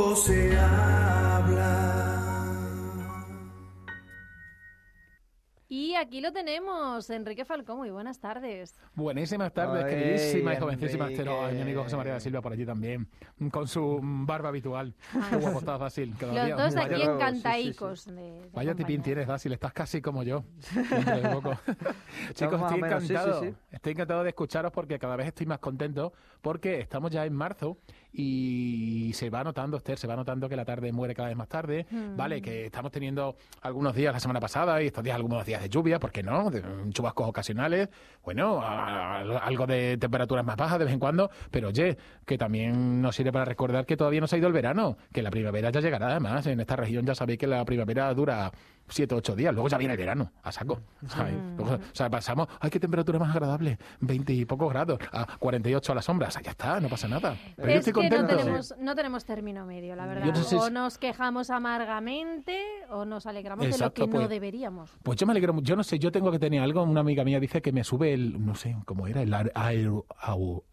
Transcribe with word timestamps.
Poco 0.00 0.16
se 0.16 0.58
habla. 0.58 1.74
Y 5.68 5.89
aquí 6.00 6.20
lo 6.20 6.32
tenemos, 6.32 7.08
Enrique 7.10 7.44
Falcón. 7.44 7.78
Muy 7.78 7.90
buenas 7.90 8.18
tardes. 8.18 8.74
Buenísimas 8.94 9.52
tardes, 9.52 9.84
Ay, 9.84 9.90
queridísima 9.90 10.54
y 10.54 10.56
jovencísima. 10.58 11.10
Estero. 11.10 11.44
Ay, 11.44 11.54
mi 11.56 11.62
amigo 11.62 11.82
José 11.84 11.96
María 11.96 12.14
da 12.14 12.20
Silva 12.20 12.40
por 12.40 12.52
allí 12.52 12.64
también, 12.64 13.06
con 13.50 13.68
su 13.68 14.00
barba 14.02 14.48
habitual. 14.48 14.94
Qué 15.30 15.36
guapo 15.36 15.58
estás, 15.60 15.94
cada 16.18 16.32
Los 16.32 16.44
día. 16.46 16.56
dos 16.56 16.74
Vaya- 16.74 16.86
aquí 16.86 16.94
sí, 16.96 17.00
sí, 17.02 17.08
encantaicos. 17.10 18.04
de- 18.06 18.12
de 18.14 18.50
Vaya 18.52 18.74
tipín 18.74 19.02
tienes, 19.02 19.26
Dasil, 19.26 19.52
estás 19.52 19.72
casi 19.72 20.00
como 20.00 20.22
yo. 20.22 20.42
poco. 21.32 21.50
Chicos, 22.34 22.60
estoy 22.62 22.80
menos, 22.80 23.02
sí, 23.02 23.08
sí, 23.08 23.12
encantado. 23.14 23.42
sí. 23.42 23.54
Estoy 23.70 23.92
encantado 23.92 24.22
de 24.22 24.28
escucharos 24.30 24.72
porque 24.72 24.98
cada 24.98 25.16
vez 25.16 25.26
estoy 25.28 25.46
más 25.46 25.58
contento 25.58 26.12
porque 26.40 26.80
estamos 26.80 27.10
ya 27.10 27.24
en 27.26 27.34
marzo 27.34 27.76
y 28.12 29.12
se 29.14 29.30
va 29.30 29.44
notando, 29.44 29.76
Esther, 29.76 29.98
se 29.98 30.06
va 30.06 30.16
notando 30.16 30.48
que 30.48 30.56
la 30.56 30.64
tarde 30.64 30.92
muere 30.92 31.14
cada 31.14 31.28
vez 31.28 31.36
más 31.36 31.48
tarde. 31.48 31.86
Mm. 31.90 32.16
Vale, 32.16 32.40
que 32.42 32.66
estamos 32.66 32.90
teniendo 32.90 33.36
algunos 33.62 33.94
días 33.94 34.12
la 34.12 34.20
semana 34.20 34.40
pasada 34.40 34.82
y 34.82 34.86
estos 34.86 35.04
días 35.04 35.16
algunos 35.16 35.44
días 35.44 35.62
de 35.62 35.68
lluvia, 35.68 35.89
¿por 35.98 36.12
qué 36.12 36.22
no? 36.22 36.50
De, 36.50 36.62
chubascos 36.90 37.28
ocasionales. 37.28 37.88
Bueno, 38.22 38.62
algo 38.62 39.66
de 39.66 39.96
temperaturas 39.96 40.44
más 40.44 40.56
bajas 40.56 40.78
de 40.78 40.84
vez 40.84 40.94
en 40.94 41.00
cuando, 41.00 41.30
pero 41.50 41.68
oye, 41.68 41.96
que 42.26 42.38
también 42.38 43.00
nos 43.00 43.16
sirve 43.16 43.32
para 43.32 43.44
recordar 43.44 43.86
que 43.86 43.96
todavía 43.96 44.20
no 44.20 44.26
se 44.26 44.36
ha 44.36 44.38
ido 44.38 44.48
el 44.48 44.52
verano, 44.52 44.96
que 45.12 45.22
la 45.22 45.30
primavera 45.30 45.70
ya 45.70 45.80
llegará 45.80 46.08
además. 46.08 46.46
En 46.46 46.60
esta 46.60 46.76
región 46.76 47.04
ya 47.06 47.14
sabéis 47.14 47.38
que 47.38 47.46
la 47.46 47.64
primavera 47.64 48.12
dura 48.14 48.52
siete 48.90 49.14
o 49.14 49.18
ocho 49.18 49.34
días, 49.34 49.52
luego 49.54 49.68
ya 49.68 49.78
viene 49.78 49.94
el 49.94 49.98
verano, 49.98 50.30
a 50.42 50.52
saco. 50.52 50.80
¿sabes? 51.06 51.34
Luego, 51.56 51.74
o 51.74 51.78
sea, 51.94 52.10
pasamos, 52.10 52.48
ay, 52.60 52.70
qué 52.70 52.78
temperatura 52.80 53.18
más 53.18 53.30
agradable, 53.34 53.78
20 54.00 54.32
y 54.32 54.44
pocos 54.44 54.70
grados, 54.72 54.98
a 55.12 55.26
48 55.38 55.92
a 55.92 55.94
la 55.94 56.02
sombra, 56.02 56.28
o 56.28 56.30
sea, 56.30 56.42
ya 56.42 56.50
está, 56.50 56.80
no 56.80 56.88
pasa 56.88 57.08
nada. 57.08 57.36
Pero 57.56 57.68
yo 57.68 57.74
Es 57.74 57.86
estoy 57.88 58.02
que 58.02 58.10
no 58.10 58.16
contento. 58.18 58.36
tenemos, 58.42 58.74
no 58.78 58.94
tenemos 58.94 59.24
término 59.24 59.64
medio, 59.66 59.96
la 59.96 60.06
verdad. 60.06 60.26
Yo 60.26 60.32
no 60.32 60.42
sé 60.42 60.56
o 60.56 60.70
nos 60.70 60.98
quejamos 60.98 61.50
amargamente 61.50 62.58
o 62.90 63.04
nos 63.04 63.26
alegramos 63.26 63.64
Exacto, 63.66 64.02
de 64.02 64.06
lo 64.06 64.06
que 64.06 64.12
no 64.12 64.18
pues. 64.20 64.28
deberíamos. 64.30 64.90
Pues 65.02 65.18
yo 65.18 65.26
me 65.26 65.32
alegro 65.32 65.52
mucho. 65.54 65.66
Yo 65.66 65.76
no 65.76 65.84
sé, 65.84 65.98
yo 65.98 66.10
tengo 66.12 66.30
que 66.30 66.38
tener 66.38 66.60
algo. 66.62 66.82
Una 66.82 67.00
amiga 67.00 67.24
mía 67.24 67.38
dice 67.40 67.60
que 67.62 67.72
me 67.72 67.84
sube 67.84 68.12
el, 68.12 68.44
no 68.44 68.54
sé 68.54 68.76
cómo 68.86 69.06
era, 69.06 69.22
el 69.22 69.32
aer- 69.32 69.52
aero- 69.54 70.06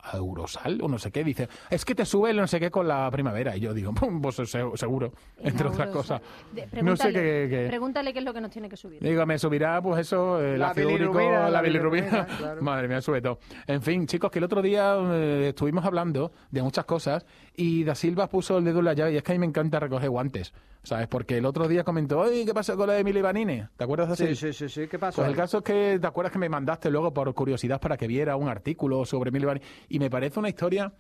aurosal 0.02 0.80
o 0.82 0.88
no 0.88 0.98
sé 1.00 1.12
qué. 1.12 1.24
Dice, 1.24 1.50
es 1.70 1.86
que 1.86 1.96
te 1.96 2.06
sube 2.06 2.32
el 2.32 2.38
no 2.38 2.48
sé 2.48 2.60
qué 2.60 2.72
con 2.72 2.88
la 2.88 3.10
primavera. 3.12 3.56
Y 3.56 3.60
yo 3.62 3.74
digo, 3.74 3.94
"Pum, 3.96 4.22
pues 4.22 4.36
se- 4.36 4.46
seguro, 4.46 5.14
El 5.40 5.50
entre 5.50 5.68
otras 5.68 5.90
cosas. 5.90 6.22
de- 6.54 6.68
No 6.82 6.96
sé 6.96 7.12
qué. 7.14 7.48
qué- 7.50 7.66
Pregúntale 7.68 8.07
qué 8.14 8.20
es 8.20 8.26
lo 8.26 8.34
que 8.34 8.42
nos 8.42 8.52
tiene 8.52 8.70
que 8.70 8.78
subir. 8.78 9.02
Digo, 9.02 9.26
me 9.26 9.38
subirá, 9.38 9.82
pues 9.82 10.02
eso, 10.02 10.40
el 10.42 10.60
La 10.60 10.70
ácido 10.70 10.88
úrico, 10.90 11.14
bilirrubina, 11.14 11.44
la 11.44 11.50
la 11.50 11.62
bilirrubina. 11.62 12.26
claro. 12.38 12.62
Madre 12.62 12.88
mía, 12.88 13.02
sube 13.02 13.22
todo. 13.22 13.40
En 13.66 13.82
fin, 13.82 14.08
chicos, 14.08 14.32
que 14.32 14.40
el 14.40 14.46
otro 14.46 14.62
día 14.62 14.96
eh, 15.14 15.50
estuvimos 15.50 15.86
hablando 15.86 16.32
de 16.52 16.62
muchas 16.62 16.86
cosas 16.86 17.26
y 17.56 17.84
Da 17.84 17.96
Silva 17.96 18.28
puso 18.28 18.58
el 18.58 18.64
dedo 18.64 18.80
en 18.80 18.86
la 18.86 18.94
llave 18.94 19.14
y 19.14 19.18
es 19.18 19.24
que 19.24 19.32
a 19.32 19.36
mí 19.36 19.40
me 19.40 19.46
encanta 19.46 19.80
recoger 19.80 20.10
guantes, 20.10 20.54
¿sabes? 20.84 21.08
Porque 21.08 21.38
el 21.38 21.46
otro 21.46 21.68
día 21.68 21.84
comentó, 21.84 22.20
oye, 22.20 22.46
¿qué 22.46 22.54
pasa 22.54 22.76
con 22.76 22.88
la 22.88 22.94
de 22.94 23.00
Emily 23.02 23.22
Vanini? 23.22 23.64
¿Te 23.76 23.84
acuerdas 23.84 24.18
de 24.18 24.28
Sí, 24.28 24.36
sí, 24.36 24.54
sí, 24.54 24.70
sí. 24.70 24.88
¿Qué 24.88 25.00
pasó? 25.00 25.22
Pues 25.22 25.30
el 25.30 25.36
caso 25.36 25.60
es 25.60 25.64
que, 25.64 25.98
¿te 26.00 26.08
acuerdas 26.08 26.32
que 26.32 26.40
me 26.40 26.50
mandaste 26.50 26.90
luego 26.90 27.14
por 27.14 27.34
curiosidad 27.34 27.80
para 27.80 27.98
que 27.98 28.08
viera 28.08 28.36
un 28.36 28.50
artículo 28.50 29.06
sobre 29.06 29.30
Emily? 29.30 29.62
Y 29.90 30.00
me 30.00 30.10
parece 30.10 30.40
una 30.40 30.50
historia, 30.50 30.94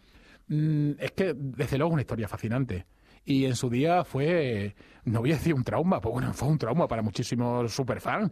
mm, 0.47 0.91
es 0.99 1.11
que 1.11 1.33
desde 1.35 1.77
luego 1.77 1.93
una 1.93 2.01
historia 2.01 2.27
fascinante. 2.27 2.85
Y 3.27 3.43
en 3.43 3.57
su 3.57 3.69
día 3.69 4.05
fue, 4.05 4.73
no 5.03 5.19
voy 5.19 5.33
a 5.33 5.35
decir 5.35 5.53
un 5.53 5.65
trauma, 5.65 5.99
pues 5.99 6.13
bueno, 6.13 6.33
fue 6.33 6.47
un 6.47 6.57
trauma 6.57 6.87
para 6.87 7.01
muchísimos 7.01 7.73
superfans, 7.73 8.31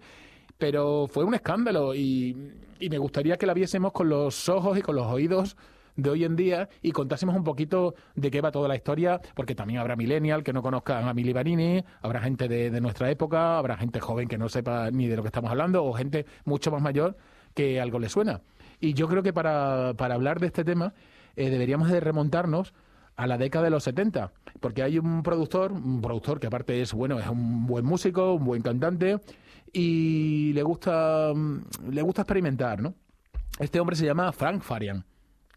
pero 0.58 1.06
fue 1.08 1.26
un 1.26 1.34
escándalo 1.34 1.94
y, 1.94 2.34
me 2.80 2.98
gustaría 2.98 3.36
que 3.36 3.46
la 3.46 3.54
viésemos 3.54 3.92
con 3.92 4.08
los 4.08 4.48
ojos 4.48 4.78
y 4.78 4.82
con 4.82 4.96
los 4.96 5.06
oídos 5.08 5.58
de 5.98 6.10
hoy 6.10 6.24
en 6.24 6.38
día 6.38 6.70
y 6.82 6.94
contásemos 6.94 7.36
un 7.36 7.44
poquito 7.44 7.94
de 8.16 8.32
qué 8.32 8.40
va 8.40 8.52
toda 8.52 8.70
la 8.70 8.78
historia, 8.78 9.20
porque 9.36 9.54
también 9.54 9.82
habrá 9.82 9.98
millennial 9.98 10.44
que 10.44 10.54
no 10.54 10.62
conozcan 10.62 11.10
a 11.10 11.14
Mili 11.14 11.34
Vanini, 11.34 11.84
habrá 12.02 12.22
gente 12.22 12.48
de, 12.48 12.72
de 12.72 12.80
nuestra 12.80 13.12
época, 13.12 13.58
habrá 13.58 13.76
gente 13.76 14.00
joven 14.00 14.30
que 14.30 14.38
no 14.38 14.48
sepa 14.48 14.92
ni 14.92 15.08
de 15.08 15.18
lo 15.18 15.24
que 15.24 15.28
estamos 15.28 15.52
hablando, 15.52 15.84
o 15.84 15.92
gente 15.92 16.26
mucho 16.46 16.72
más 16.72 16.82
mayor 16.82 17.18
que 17.54 17.82
algo 17.82 18.00
le 18.00 18.08
suena. 18.08 18.40
Y 18.80 18.94
yo 18.94 19.10
creo 19.10 19.24
que 19.24 19.34
para, 19.34 19.94
para 19.98 20.16
hablar 20.16 20.40
de 20.40 20.48
este 20.48 20.64
tema 20.64 20.94
eh, 21.36 21.50
deberíamos 21.50 21.90
de 21.90 22.00
remontarnos 22.00 22.74
a 23.16 23.28
la 23.28 23.38
década 23.38 23.66
de 23.66 23.72
los 23.72 23.84
70, 23.84 24.32
porque 24.60 24.84
hay 24.84 25.00
un 25.00 25.24
productor, 25.24 25.72
un 25.72 26.02
productor 26.02 26.40
que 26.40 26.48
aparte 26.48 26.82
es 26.82 26.94
bueno, 26.94 27.20
es 27.20 27.28
un 27.28 27.66
buen 27.66 27.86
músico, 27.86 28.34
un 28.34 28.46
buen 28.46 28.62
cantante 28.62 29.20
y 29.72 30.54
le 30.54 30.64
gusta 30.64 31.32
mm, 31.34 31.92
le 31.92 32.02
gusta 32.02 32.24
experimentar, 32.24 32.82
¿no? 32.82 32.94
Este 33.60 33.80
hombre 33.80 33.96
se 33.96 34.06
llama 34.06 34.32
Frank 34.34 34.62
Farian, 34.62 35.06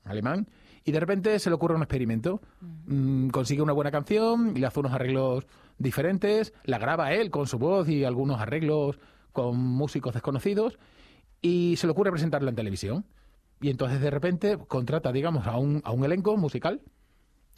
alemán, 0.04 0.48
y 0.84 0.92
de 0.92 1.00
repente 1.00 1.38
se 1.38 1.50
le 1.50 1.56
ocurre 1.56 1.74
un 1.74 1.82
experimento. 1.82 2.41
Mm, 2.86 3.28
consigue 3.30 3.62
una 3.62 3.72
buena 3.72 3.91
canción 3.91 4.52
y 4.56 4.60
le 4.60 4.66
hace 4.66 4.80
unos 4.80 4.92
arreglos 4.92 5.47
diferentes, 5.78 6.54
la 6.64 6.78
graba 6.78 7.12
él 7.12 7.30
con 7.30 7.47
su 7.47 7.58
voz 7.58 7.88
y 7.88 8.04
algunos 8.04 8.41
arreglos 8.41 8.98
con 9.32 9.58
músicos 9.58 10.14
desconocidos 10.14 10.78
y 11.42 11.76
se 11.76 11.86
le 11.86 11.91
ocurre 11.91 12.10
presentarla 12.10 12.50
en 12.50 12.56
televisión. 12.56 13.04
Y 13.60 13.70
entonces 13.70 14.00
de 14.00 14.10
repente 14.10 14.58
contrata, 14.68 15.12
digamos, 15.12 15.47
a 15.47 15.58
un, 15.58 15.82
a 15.84 15.91
un 15.91 16.04
elenco 16.04 16.36
musical 16.36 16.80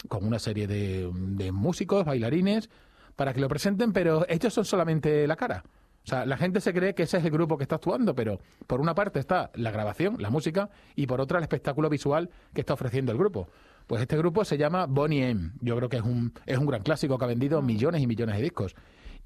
con 0.08 0.24
una 0.24 0.38
serie 0.38 0.66
de, 0.66 1.10
de 1.12 1.52
músicos, 1.52 2.04
bailarines, 2.04 2.70
para 3.16 3.34
que 3.34 3.40
lo 3.40 3.48
presenten, 3.48 3.92
pero 3.92 4.24
ellos 4.28 4.52
son 4.54 4.64
solamente 4.64 5.26
la 5.26 5.36
cara. 5.36 5.62
O 6.04 6.08
sea, 6.08 6.24
la 6.24 6.36
gente 6.36 6.60
se 6.60 6.72
cree 6.72 6.94
que 6.94 7.02
ese 7.02 7.18
es 7.18 7.24
el 7.24 7.30
grupo 7.30 7.58
que 7.58 7.64
está 7.64 7.76
actuando, 7.76 8.14
pero 8.14 8.40
por 8.66 8.80
una 8.80 8.94
parte 8.94 9.20
está 9.20 9.50
la 9.54 9.70
grabación, 9.70 10.16
la 10.18 10.30
música, 10.30 10.70
y 10.96 11.06
por 11.06 11.20
otra 11.20 11.38
el 11.38 11.44
espectáculo 11.44 11.90
visual 11.90 12.30
que 12.54 12.60
está 12.60 12.72
ofreciendo 12.72 13.12
el 13.12 13.18
grupo. 13.18 13.48
Pues 13.86 14.00
este 14.00 14.16
grupo 14.16 14.44
se 14.44 14.56
llama 14.56 14.86
Bonnie 14.86 15.30
M. 15.30 15.50
Yo 15.60 15.76
creo 15.76 15.88
que 15.88 15.98
es 15.98 16.02
un, 16.02 16.32
es 16.46 16.58
un 16.58 16.66
gran 16.66 16.82
clásico 16.82 17.18
que 17.18 17.24
ha 17.24 17.28
vendido 17.28 17.60
millones 17.60 18.00
y 18.00 18.06
millones 18.06 18.36
de 18.36 18.42
discos. 18.42 18.74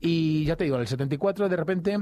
Y 0.01 0.45
ya 0.45 0.57
te 0.57 0.65
digo, 0.65 0.77
en 0.77 0.83
el 0.83 0.89
74 0.89 1.49
de 1.49 1.57
repente 1.57 1.99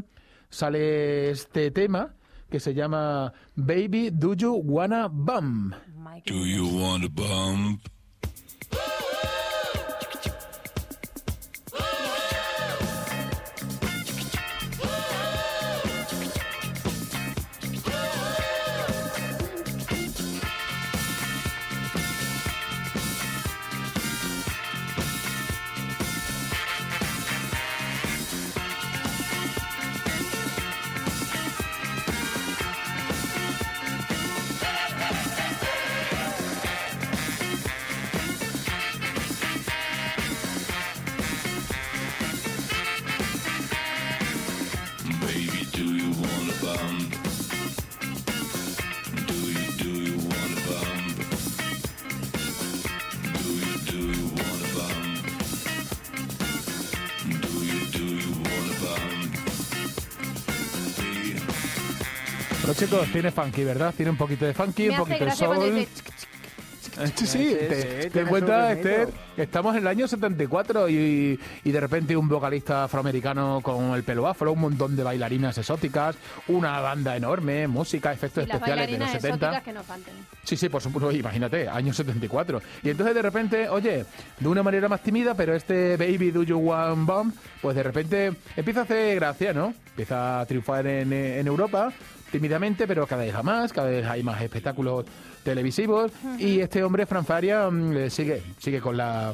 sale 0.48 1.30
este 1.30 1.70
tema 1.70 2.14
que 2.48 2.60
se 2.60 2.74
llama 2.74 3.32
Baby 3.54 4.10
Do 4.10 4.34
You 4.34 4.54
Wanna 4.54 5.08
Bum. 5.08 5.72
My 5.96 6.22
Do 6.26 6.46
you 6.46 6.66
want 6.66 7.04
a 7.04 7.08
bump? 7.08 7.80
Chicos, 62.86 63.08
tiene 63.12 63.30
funky, 63.30 63.64
¿verdad? 63.64 63.94
Tiene 63.96 64.10
un 64.10 64.16
poquito 64.16 64.44
de 64.44 64.54
funky, 64.54 64.82
Me 64.84 64.88
un 64.90 64.94
hace 64.94 65.00
poquito 65.02 65.18
de 65.18 65.24
gracia 65.26 65.46
cuando 65.46 65.66
soul. 65.66 65.74
dice 65.76 65.90
Sí, 67.16 67.26
sí, 67.26 67.26
Sí, 67.26 67.56
te, 67.68 68.02
sí, 68.02 68.10
te 68.10 68.24
ritmito. 68.24 68.68
Esther, 68.72 69.08
estamos 69.42 69.74
en 69.74 69.82
el 69.82 69.86
año 69.88 70.08
74 70.08 70.88
y, 70.88 71.38
y 71.64 71.70
de 71.70 71.80
repente 71.80 72.16
un 72.16 72.28
vocalista 72.28 72.84
afroamericano 72.84 73.60
con 73.62 73.92
el 73.94 74.02
pelo 74.02 74.26
afro, 74.26 74.52
un 74.52 74.60
montón 74.60 74.96
de 74.96 75.02
bailarinas 75.02 75.56
exóticas, 75.58 76.16
una 76.48 76.80
banda 76.80 77.16
enorme, 77.16 77.66
música, 77.68 78.12
efectos 78.12 78.44
Y 78.44 78.46
las 78.48 78.56
especiales 78.56 78.86
de 78.86 78.92
los 78.92 79.00
bailarinas 79.00 79.22
70. 79.22 79.46
exóticas 79.46 79.62
que 79.62 79.72
no 79.72 79.82
falten. 79.82 80.14
Sí, 80.44 80.56
sí, 80.56 80.68
por 80.68 80.82
supuesto, 80.82 81.12
imagínate, 81.12 81.68
año 81.68 81.92
74. 81.92 82.62
Y 82.82 82.90
entonces 82.90 83.14
de 83.14 83.22
repente, 83.22 83.68
oye, 83.68 84.04
de 84.38 84.48
una 84.48 84.62
manera 84.62 84.88
más 84.88 85.02
tímida, 85.02 85.34
pero 85.34 85.54
este 85.54 85.96
Baby 85.96 86.30
Do 86.30 86.42
You 86.42 86.58
Want 86.58 87.06
Bomb, 87.06 87.34
pues 87.60 87.76
de 87.76 87.82
repente 87.82 88.32
empieza 88.56 88.80
a 88.80 88.84
hacer 88.84 89.14
gracia, 89.16 89.52
¿no? 89.52 89.74
Empieza 89.90 90.40
a 90.40 90.46
triunfar 90.46 90.86
en, 90.86 91.12
en 91.12 91.46
Europa, 91.46 91.92
tímidamente, 92.30 92.86
pero 92.86 93.06
cada 93.06 93.24
vez 93.24 93.44
más, 93.44 93.72
cada 93.72 93.88
vez 93.88 94.06
hay 94.06 94.22
más 94.22 94.40
espectáculos 94.40 95.04
televisivos. 95.44 96.10
Y 96.38 96.60
este 96.60 96.82
hombre, 96.82 97.06
Fran 97.06 97.24
Faria, 97.24 97.68
mm, 97.70 98.10
sigue, 98.10 98.42
sigue 98.58 98.80
con 98.80 98.96
la... 98.96 99.31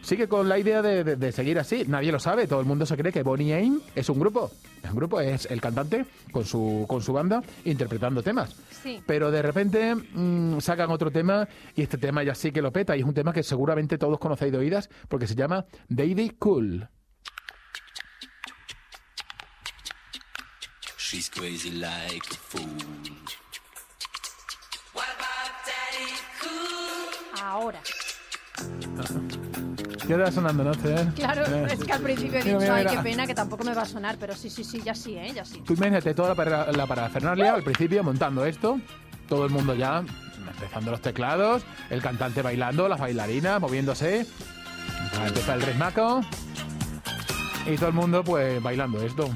Sigue 0.00 0.28
con 0.28 0.48
la 0.48 0.58
idea 0.58 0.80
de, 0.80 1.02
de- 1.04 1.16
de 1.16 1.32
seguir 1.32 1.58
así. 1.58 1.84
Nadie 1.86 2.12
lo 2.12 2.18
sabe. 2.20 2.46
Todo 2.46 2.60
el 2.60 2.66
mundo 2.66 2.86
se 2.86 2.96
cree 2.96 3.12
que 3.12 3.22
Bonnie 3.22 3.52
Aim 3.52 3.80
es 3.94 4.08
un 4.08 4.18
grupo. 4.20 4.50
Es 4.82 4.90
un 4.90 4.96
grupo, 4.96 5.20
es 5.20 5.46
el 5.46 5.60
cantante 5.60 6.06
con 6.30 6.44
su, 6.44 6.86
con 6.88 7.02
su 7.02 7.12
banda 7.12 7.42
interpretando 7.64 8.22
temas. 8.22 8.54
Sí. 8.82 9.02
Pero 9.06 9.30
de 9.32 9.42
repente 9.42 9.94
mm, 9.96 10.60
sacan 10.60 10.90
otro 10.90 11.10
tema 11.10 11.48
y 11.74 11.82
este 11.82 11.98
tema 11.98 12.22
ya 12.22 12.34
sí 12.34 12.52
que 12.52 12.62
lo 12.62 12.72
peta 12.72 12.96
y 12.96 13.00
es 13.00 13.06
un 13.06 13.12
tema 13.12 13.32
que 13.32 13.42
seguramente 13.42 13.98
todos 13.98 14.18
conocéis 14.20 14.52
de 14.52 14.58
oídas 14.58 14.88
porque 15.08 15.26
se 15.26 15.34
llama 15.34 15.66
Daddy 15.88 16.30
Cool. 16.38 16.88
She's 20.96 21.28
crazy 21.28 21.70
like 21.72 22.26
a 22.30 22.34
fool. 22.36 22.68
Ahora. 27.42 27.80
Ya 30.08 30.16
te 30.16 30.22
va 30.22 30.32
sonando, 30.32 30.64
¿no? 30.64 30.72
Claro, 31.14 31.44
Eh. 31.46 31.66
es 31.70 31.84
que 31.84 31.92
al 31.92 32.00
principio 32.00 32.38
he 32.38 32.44
Mira, 32.44 32.58
dicho, 32.58 32.58
mira, 32.60 32.74
ay, 32.76 32.96
qué 32.96 33.02
pena, 33.02 33.26
que 33.26 33.34
tampoco 33.34 33.62
me 33.64 33.74
va 33.74 33.82
a 33.82 33.86
sonar, 33.86 34.16
pero 34.18 34.34
sí, 34.34 34.48
sí, 34.48 34.64
sí, 34.64 34.80
ya 34.82 34.94
sí, 34.94 35.14
¿eh? 35.16 35.32
Ya 35.34 35.44
sí. 35.44 35.62
Tú 35.66 35.74
imagínate 35.74 36.14
toda 36.14 36.30
la, 36.30 36.34
para, 36.34 36.72
la 36.72 36.86
parafernalia 36.86 37.52
al 37.54 37.62
principio 37.62 38.02
montando 38.02 38.44
esto, 38.46 38.80
todo 39.28 39.44
el 39.44 39.50
mundo 39.50 39.74
ya 39.74 40.02
empezando 40.50 40.90
los 40.92 41.02
teclados, 41.02 41.62
el 41.90 42.00
cantante 42.00 42.40
bailando, 42.40 42.88
las 42.88 42.98
bailarinas 42.98 43.60
moviéndose, 43.60 44.26
empieza 45.26 45.54
el 45.54 45.60
resmaco 45.62 46.22
y 47.66 47.76
todo 47.76 47.88
el 47.88 47.94
mundo 47.94 48.24
pues 48.24 48.62
bailando 48.62 49.02
esto. 49.02 49.28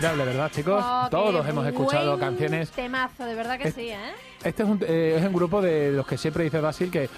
Inolvidable, 0.00 0.24
¿verdad, 0.24 0.50
chicos? 0.50 0.82
Oh, 0.82 1.08
Todos 1.10 1.46
hemos 1.46 1.66
escuchado 1.66 2.16
buen 2.16 2.20
canciones 2.20 2.70
Temazo, 2.70 3.24
de 3.26 3.34
verdad 3.34 3.58
que 3.58 3.68
Es- 3.68 3.74
sí, 3.74 3.90
¿eh? 3.90 3.98
Este 4.42 4.62
es 4.62 4.68
un, 4.68 4.80
eh, 4.86 5.16
es 5.18 5.26
un 5.26 5.32
grupo 5.34 5.60
de 5.60 5.92
los 5.92 6.06
que 6.06 6.16
siempre 6.16 6.44
dice 6.44 6.60
Basil 6.60 6.90
que, 6.90 7.04
"Eh, 7.04 7.08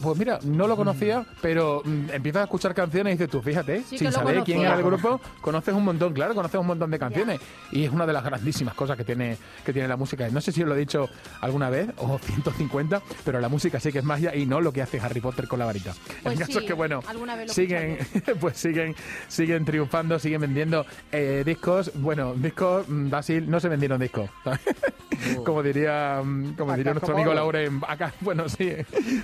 pues 0.00 0.16
mira, 0.18 0.38
no 0.44 0.68
lo 0.68 0.76
conocía, 0.76 1.26
pero 1.42 1.82
mm, 1.84 2.10
empiezas 2.12 2.42
a 2.42 2.44
escuchar 2.44 2.72
canciones 2.74 3.12
y 3.14 3.16
dices 3.16 3.30
tú, 3.30 3.42
fíjate, 3.42 3.78
Sí 3.82 3.90
que 3.90 3.98
sin 3.98 4.06
lo 4.06 4.12
saber 4.12 4.34
quién 4.44 4.58
conocía. 4.58 4.68
era 4.68 4.76
el 4.78 4.84
grupo, 4.84 5.20
conoces 5.40 5.74
un 5.74 5.84
montón, 5.84 6.12
claro, 6.12 6.34
conoces 6.34 6.60
un 6.60 6.66
montón 6.68 6.90
de 6.92 6.98
canciones. 6.98 7.40
Y 7.72 7.84
es 7.84 7.90
una 7.90 8.06
de 8.06 8.12
las 8.12 8.22
grandísimas 8.22 8.74
cosas 8.74 8.96
que 8.96 9.04
tiene, 9.04 9.36
que 9.66 9.72
tiene 9.72 9.88
la 9.88 9.96
música. 9.96 10.28
No 10.30 10.40
sé 10.40 10.52
si 10.52 10.62
os 10.62 10.68
lo 10.68 10.76
he 10.76 10.78
dicho 10.78 11.08
alguna 11.40 11.68
vez, 11.68 11.88
o 11.96 12.18
150, 12.22 13.02
pero 13.24 13.40
la 13.40 13.48
música 13.48 13.80
sí 13.80 13.90
que 13.90 13.98
es 13.98 14.04
magia 14.04 14.34
y 14.36 14.46
no 14.46 14.60
lo 14.60 14.72
que 14.72 14.80
hace 14.82 15.00
Harry 15.00 15.20
Potter 15.20 15.48
con 15.48 15.58
la 15.58 15.64
varita. 15.64 15.92
Pues 16.22 16.34
el 16.34 16.38
caso 16.38 16.52
sí, 16.52 16.58
es 16.58 16.64
que, 16.64 16.74
bueno, 16.74 17.00
alguna 17.08 17.34
vez 17.34 17.48
lo 17.48 17.54
siguen, 17.54 17.98
pues 18.40 18.56
siguen, 18.56 18.94
siguen 19.26 19.64
triunfando, 19.64 20.18
siguen 20.20 20.42
vendiendo 20.42 20.86
eh, 21.10 21.42
discos. 21.44 21.90
Bueno, 21.96 22.34
discos, 22.34 22.88
mm, 22.88 23.10
Basil, 23.10 23.50
no 23.50 23.58
se 23.58 23.68
vendieron 23.68 24.00
discos. 24.00 24.30
como 25.44 25.62
diría, 25.62 26.22
mm, 26.24 26.52
como 26.54 26.67
diría 26.76 26.92
Acá 26.92 27.00
nuestro 27.00 27.14
como 27.14 27.24
amigo. 27.30 27.34
Lauren, 27.34 27.80
acá, 27.86 28.12
bueno, 28.20 28.48
sí, 28.48 28.72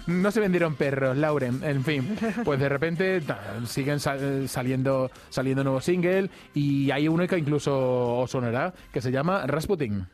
no 0.06 0.30
se 0.30 0.40
vendieron 0.40 0.74
perros, 0.74 1.16
Lauren, 1.16 1.60
en 1.64 1.84
fin, 1.84 2.16
pues 2.44 2.58
de 2.60 2.68
repente 2.68 3.20
ta, 3.20 3.40
siguen 3.66 4.00
sal- 4.00 4.48
saliendo, 4.48 5.10
saliendo 5.30 5.64
nuevos 5.64 5.84
singles 5.84 6.30
y 6.54 6.90
hay 6.90 7.08
uno 7.08 7.26
que 7.26 7.38
incluso 7.38 8.18
os 8.18 8.30
sonará, 8.30 8.72
que 8.92 9.00
se 9.00 9.10
llama 9.10 9.46
Rasputin. 9.46 10.06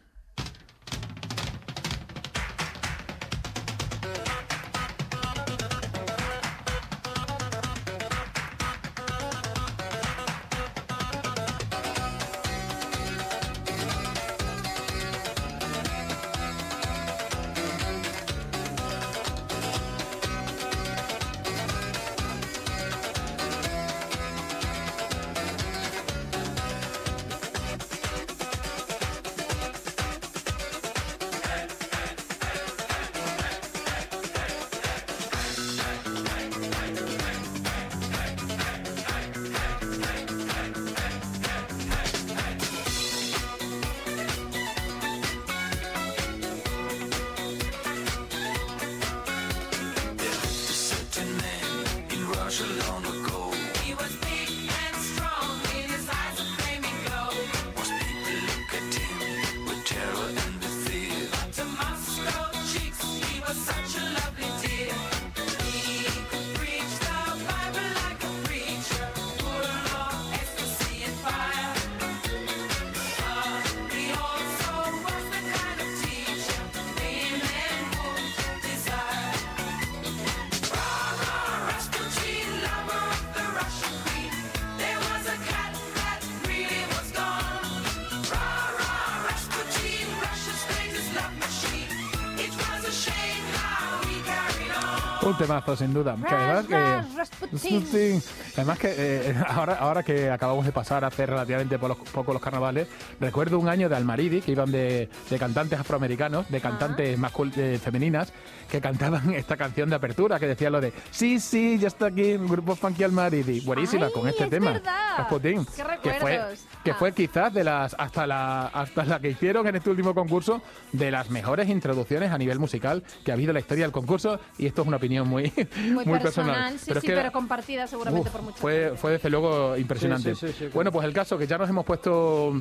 Un 95.30 95.38
temazo, 95.38 95.76
sin 95.76 95.92
duda. 95.94 96.16
Que 96.16 96.22
Ras, 96.34 96.34
además 96.34 96.66
que- 96.66 96.74
ras, 96.74 97.14
Rasputin. 97.14 97.80
Rasputin. 97.80 98.22
Además 98.56 98.78
que 98.78 98.94
eh, 98.96 99.34
ahora, 99.48 99.74
ahora 99.74 100.02
que 100.02 100.30
acabamos 100.30 100.64
de 100.66 100.72
pasar 100.72 101.04
hace 101.04 101.26
relativamente 101.26 101.78
po- 101.78 101.94
poco 102.12 102.32
los 102.32 102.42
carnavales, 102.42 102.88
recuerdo 103.20 103.58
un 103.58 103.68
año 103.68 103.88
de 103.88 103.96
Almaridi, 103.96 104.40
que 104.40 104.52
iban 104.52 104.70
de, 104.72 105.08
de 105.28 105.38
cantantes 105.38 105.78
afroamericanos, 105.78 106.48
de 106.50 106.60
cantantes 106.60 107.18
mascul- 107.18 107.52
de 107.52 107.78
femeninas, 107.78 108.32
que 108.70 108.80
cantaban 108.80 109.32
esta 109.34 109.56
canción 109.56 109.90
de 109.90 109.96
apertura, 109.96 110.38
que 110.38 110.46
decía 110.46 110.70
lo 110.70 110.80
de 110.80 110.92
Sí, 111.10 111.38
sí, 111.40 111.78
ya 111.78 111.88
está 111.88 112.06
aquí 112.06 112.30
el 112.30 112.46
grupo 112.48 112.74
Funky 112.76 113.04
Almaridi. 113.04 113.60
Buenísima, 113.60 114.06
Ay, 114.06 114.12
con 114.12 114.28
este 114.28 114.44
es 114.44 114.50
tema. 114.50 114.72
verdad. 114.72 115.18
Rasputin. 115.18 115.64
Qué 115.66 115.82
que 116.02 116.14
fue, 116.14 116.40
que 116.84 116.90
Ah. 116.92 116.96
fue 116.98 117.12
quizás 117.12 117.52
de 117.52 117.62
las 117.64 117.94
hasta 117.98 118.26
la 118.26 118.66
hasta 118.68 119.04
la 119.04 119.20
que 119.20 119.28
hicieron 119.30 119.66
en 119.66 119.76
este 119.76 119.90
último 119.90 120.14
concurso 120.14 120.62
de 120.92 121.10
las 121.10 121.28
mejores 121.30 121.68
introducciones 121.68 122.30
a 122.32 122.38
nivel 122.38 122.58
musical 122.58 123.02
que 123.24 123.30
ha 123.30 123.34
habido 123.34 123.50
en 123.50 123.54
la 123.54 123.60
historia 123.60 123.84
del 123.84 123.92
concurso 123.92 124.40
y 124.56 124.66
esto 124.66 124.82
es 124.82 124.88
una 124.88 124.96
opinión 124.96 125.28
muy 125.28 125.52
Muy, 125.92 126.04
muy 126.06 126.18
personal, 126.20 126.78
sí, 126.78 126.90
es 126.92 126.98
sí, 127.00 127.06
que- 127.06 127.12
pero 127.14 127.32
compartida 127.32 127.86
seguramente 127.86 128.28
Uf, 128.28 128.32
por 128.32 128.42
muchos. 128.42 128.60
fue, 128.60 128.92
fue 128.96 129.12
desde 129.12 129.28
luego 129.30 129.76
impresionante. 129.76 130.34
Sí, 130.34 130.46
sí, 130.46 130.52
sí, 130.52 130.64
sí, 130.66 130.70
bueno, 130.72 130.90
pues 130.90 131.04
el 131.06 131.12
caso 131.12 131.36
que 131.36 131.46
ya 131.46 131.58
nos 131.58 131.68
hemos 131.68 131.84
puesto. 131.84 132.54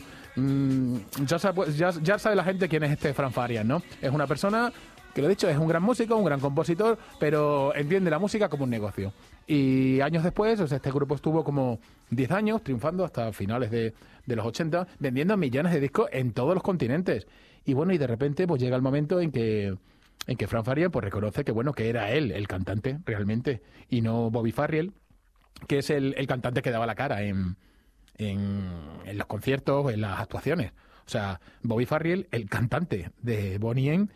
Mm, 0.50 1.26
ya, 1.26 1.40
sabe, 1.40 2.36
la 2.36 2.44
gente 2.44 2.68
quién 2.68 2.84
es 2.84 2.92
este 2.92 3.14
Fran 3.14 3.32
Farias, 3.32 3.66
¿no? 3.66 3.82
Es 4.02 4.12
una 4.12 4.28
persona 4.28 4.72
que 5.14 5.22
lo 5.22 5.28
he 5.28 5.30
dicho, 5.30 5.50
es 5.50 5.58
un 5.58 5.68
gran 5.68 5.84
músico, 5.84 6.16
un 6.16 6.26
gran 6.26 6.40
compositor, 6.40 6.98
pero 7.20 7.74
entiende 7.76 8.10
la 8.10 8.20
música 8.20 8.50
como 8.50 8.66
un 8.66 8.70
negocio. 8.70 9.14
Y 9.48 10.00
años 10.02 10.24
después, 10.24 10.60
o 10.60 10.68
sea, 10.68 10.78
este 10.78 10.92
grupo 10.92 11.16
estuvo 11.16 11.44
como 11.44 11.80
10 12.12 12.32
años 12.32 12.64
triunfando 12.64 13.04
hasta 13.04 13.34
finales 13.34 13.72
de, 13.72 13.94
los 14.28 14.46
80, 14.46 14.88
vendiendo 15.00 15.36
millones 15.38 15.74
de 15.74 15.80
discos 15.80 16.10
en 16.12 16.34
todos 16.34 16.54
los 16.54 16.62
continentes. 16.62 17.26
Y 17.66 17.74
bueno, 17.74 17.94
y 17.94 17.98
de 17.98 18.08
repente 18.08 18.48
pues 18.48 18.62
llega 18.62 18.76
el 18.76 18.82
momento 18.82 19.20
en 19.20 19.32
que 19.32 19.76
en 20.28 20.38
que 20.38 20.48
Fran 20.48 20.64
Farian 20.64 20.92
pues 20.92 21.04
reconoce 21.04 21.44
que 21.44 21.52
bueno, 21.52 21.74
que 21.74 21.90
era 21.90 22.12
él 22.12 22.32
el 22.32 22.48
cantante 22.48 23.00
realmente 23.06 23.62
y 23.90 24.02
no 24.02 24.30
Bobby 24.30 24.52
Farriel, 24.52 24.94
que 25.68 25.80
es 25.80 25.90
el, 25.90 26.14
el 26.18 26.28
cantante 26.28 26.62
que 26.62 26.70
daba 26.70 26.86
la 26.86 26.94
cara 26.94 27.24
en, 27.24 27.58
en, 28.20 28.70
en 29.06 29.18
los 29.18 29.26
conciertos, 29.26 29.92
en 29.92 30.02
las 30.02 30.20
actuaciones. 30.20 30.72
O 31.06 31.10
sea, 31.10 31.42
Bobby 31.64 31.86
Farriel, 31.88 32.28
el 32.32 32.48
cantante 32.48 33.10
de 33.24 33.58
Bonnie 33.58 33.92
M, 33.92 34.08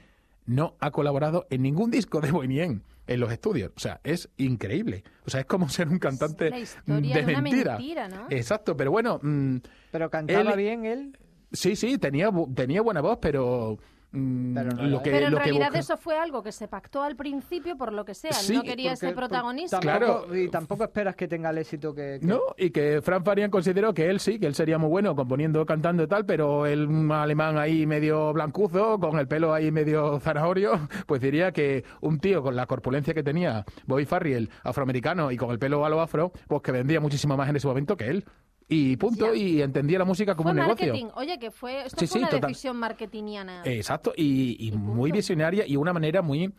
no 0.46 0.76
ha 0.80 0.92
colaborado 0.92 1.48
en 1.50 1.64
ningún 1.64 1.90
disco 1.90 2.22
de 2.22 2.30
Bonnie 2.32 2.62
M 2.64 2.82
en 3.08 3.20
los 3.20 3.32
estudios. 3.32 3.72
O 3.76 3.80
sea, 3.80 4.00
es 4.04 4.30
increíble. 4.38 5.04
O 5.26 5.30
sea, 5.32 5.40
es 5.40 5.46
como 5.48 5.68
ser 5.70 5.88
un 5.90 5.98
cantante 6.00 6.50
La 6.52 6.60
historia 6.60 7.16
de 7.26 7.36
mentira. 7.42 7.78
mentira, 7.78 8.08
¿no? 8.08 8.28
Exacto, 8.30 8.78
pero 8.78 8.92
bueno, 8.92 9.20
mm, 9.24 9.58
Pero 9.92 10.10
cantaba 10.12 10.52
Él- 10.52 10.58
bien 10.58 10.86
él. 10.86 11.18
sí, 11.52 11.76
sí, 11.76 11.98
tenía, 11.98 12.30
bu- 12.30 12.54
tenía 12.54 12.82
buena 12.82 13.02
voz, 13.02 13.18
pero... 13.22 13.80
mm, 14.14 14.54
Pero 14.54 14.72
no 14.72 14.84
lo 14.84 14.88
era 14.96 15.04
que, 15.04 15.12
Pero 15.12 15.26
en 15.28 15.32
lo 15.34 15.38
realidad 15.40 15.76
eso 15.76 15.98
fue 15.98 16.18
algo 16.18 16.42
que 16.42 16.52
se 16.52 16.68
pactó 16.68 17.04
al 17.04 17.16
principio 17.16 17.76
por 17.76 17.92
lo 17.92 18.06
que 18.06 18.14
sea. 18.14 18.30
Él 18.32 18.36
Sí, 18.38 18.56
no 18.56 18.62
quería 18.64 18.92
Porque- 18.92 19.08
ese 19.08 19.08
tampoco- 19.08 19.82
Claro. 19.82 20.36
Y 20.36 20.48
tampoco 20.50 20.84
esperas 20.86 21.16
que 21.16 21.28
tenga 21.28 21.50
el 21.50 21.58
éxito 21.58 21.94
que... 21.94 22.20
que- 22.22 22.26
No, 22.28 22.40
y 22.58 22.70
que 22.70 23.02
Fran 23.02 23.24
Farian 23.26 23.52
consideró 23.52 23.94
que 23.94 24.10
él 24.10 24.20
sí, 24.20 24.40
que 24.40 24.46
él 24.48 24.56
sería 24.56 24.78
muy 24.78 24.90
bueno 24.90 25.16
componiendo, 25.16 25.66
cantando 25.66 26.04
y 26.04 26.08
tal, 26.08 26.26
pero 26.26 26.66
el 26.66 26.88
un 26.88 27.12
alemán 27.12 27.58
ahí 27.58 27.86
medio 27.86 28.32
blancuzo, 28.34 29.00
con 29.00 29.20
el 29.20 29.28
pelo 29.28 29.54
ahí 29.54 29.72
medio 29.72 30.20
zanahorio, 30.20 30.72
pues 31.08 31.22
diría 31.22 31.52
que 31.52 31.84
un 32.02 32.20
tío 32.20 32.42
con 32.44 32.56
la 32.56 32.66
corpulencia 32.68 33.14
que 33.14 33.24
tenía 33.24 33.66
Bobby 33.88 34.06
Farriel, 34.06 34.50
afroamericano 34.64 35.32
y 35.32 35.38
con 35.38 35.52
el 35.52 35.60
pelo 35.60 35.86
a 35.86 35.90
lo 35.90 36.00
afro, 36.02 36.32
pues 36.48 36.62
que 36.62 36.72
vendía 36.72 37.00
muchísimo 37.00 37.36
más 37.36 37.50
en 37.50 37.56
ese 37.56 37.68
momento 37.68 37.98
que 37.98 38.08
él. 38.10 38.26
Y 38.70 38.96
punto, 38.98 39.34
Ya. 39.34 39.40
y 39.40 39.62
entendía 39.62 40.00
la 40.00 40.06
música 40.06 40.36
como 40.36 40.52
Fue 40.52 40.60
un 40.62 40.66
negocio. 40.68 41.12
Oye, 41.16 41.38
que 41.40 41.52
fue. 41.52 41.86
Esto 41.86 42.00
Sí, 42.00 42.08
fue 42.08 42.14
sí, 42.14 42.18
una 42.20 42.30
total. 42.30 42.50
decisión 42.52 42.78
marketingiana. 42.78 43.62
Exacto, 43.66 44.14
y, 44.16 44.68
y 44.68 44.72
muy 44.72 45.12
visionaria 45.12 45.68
y 45.68 45.76
una 45.76 45.92
manera 45.94 46.22
muy, 46.22 46.54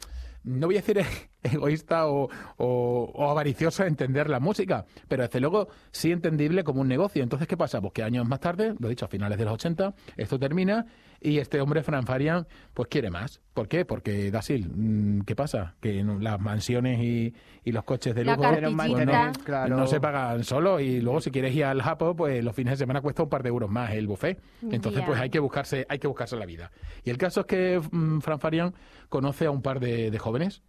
no 0.44 0.66
voy 0.66 0.76
a 0.76 0.80
decir 0.80 0.98
egoísta 1.42 2.06
o, 2.08 2.28
o- 2.58 3.10
o 3.14 3.30
avariciosa 3.30 3.84
de 3.84 3.88
entender 3.90 4.28
la 4.28 4.40
música, 4.40 4.84
pero 5.08 5.22
desde 5.22 5.40
luego 5.40 5.68
sí 5.90 6.12
entendible 6.12 6.62
como 6.64 6.80
un 6.82 6.88
negocio. 6.88 7.22
Entonces, 7.22 7.48
¿qué 7.48 7.56
pasa? 7.56 7.80
Pues 7.80 7.92
que 7.92 8.02
años 8.02 8.26
más 8.28 8.40
tarde, 8.40 8.74
lo 8.78 8.86
he 8.88 8.90
dicho, 8.90 9.06
a 9.06 9.08
finales 9.08 9.38
de 9.38 9.44
los 9.44 9.54
80, 9.54 9.94
esto 10.16 10.38
termina 10.38 10.86
y 11.24 11.38
este 11.38 11.60
hombre, 11.60 11.82
Fran 11.82 12.04
Farian, 12.04 12.46
pues 12.74 12.88
quiere 12.88 13.10
más. 13.10 13.40
¿Por 13.54 13.66
qué? 13.66 13.86
Porque, 13.86 14.30
Dasil, 14.30 14.68
mm, 14.68 15.20
¿qué 15.22 15.34
pasa? 15.34 15.74
Que 15.80 16.04
las 16.20 16.38
mansiones 16.38 17.00
y, 17.00 17.34
y 17.64 17.72
los 17.72 17.84
coches 17.84 18.14
de 18.14 18.24
lujo 18.24 18.42
claro. 19.42 19.76
no 19.76 19.86
se 19.86 20.00
pagan 20.00 20.44
solo 20.44 20.80
y 20.80 21.00
luego 21.00 21.22
si 21.22 21.30
quieres 21.30 21.54
ir 21.54 21.64
al 21.64 21.80
Japo, 21.80 22.14
pues 22.14 22.44
los 22.44 22.54
fines 22.54 22.72
de 22.72 22.76
semana 22.76 23.00
cuesta 23.00 23.22
un 23.22 23.30
par 23.30 23.42
de 23.42 23.48
euros 23.48 23.70
más 23.70 23.92
el 23.92 24.06
buffet. 24.06 24.38
Entonces, 24.70 25.02
pues 25.06 25.18
hay 25.18 25.30
que 25.30 25.38
buscarse, 25.38 25.86
hay 25.88 25.98
que 25.98 26.06
buscarse 26.06 26.36
la 26.36 26.44
vida. 26.44 26.70
Y 27.04 27.10
el 27.10 27.16
caso 27.16 27.40
es 27.40 27.46
que 27.46 27.80
mm, 27.90 28.20
Fran 28.20 28.38
Farian 28.38 28.74
conoce 29.08 29.46
a 29.46 29.50
un 29.50 29.62
par 29.62 29.80
de, 29.80 30.10
de 30.10 30.18
jóvenes. 30.18 30.62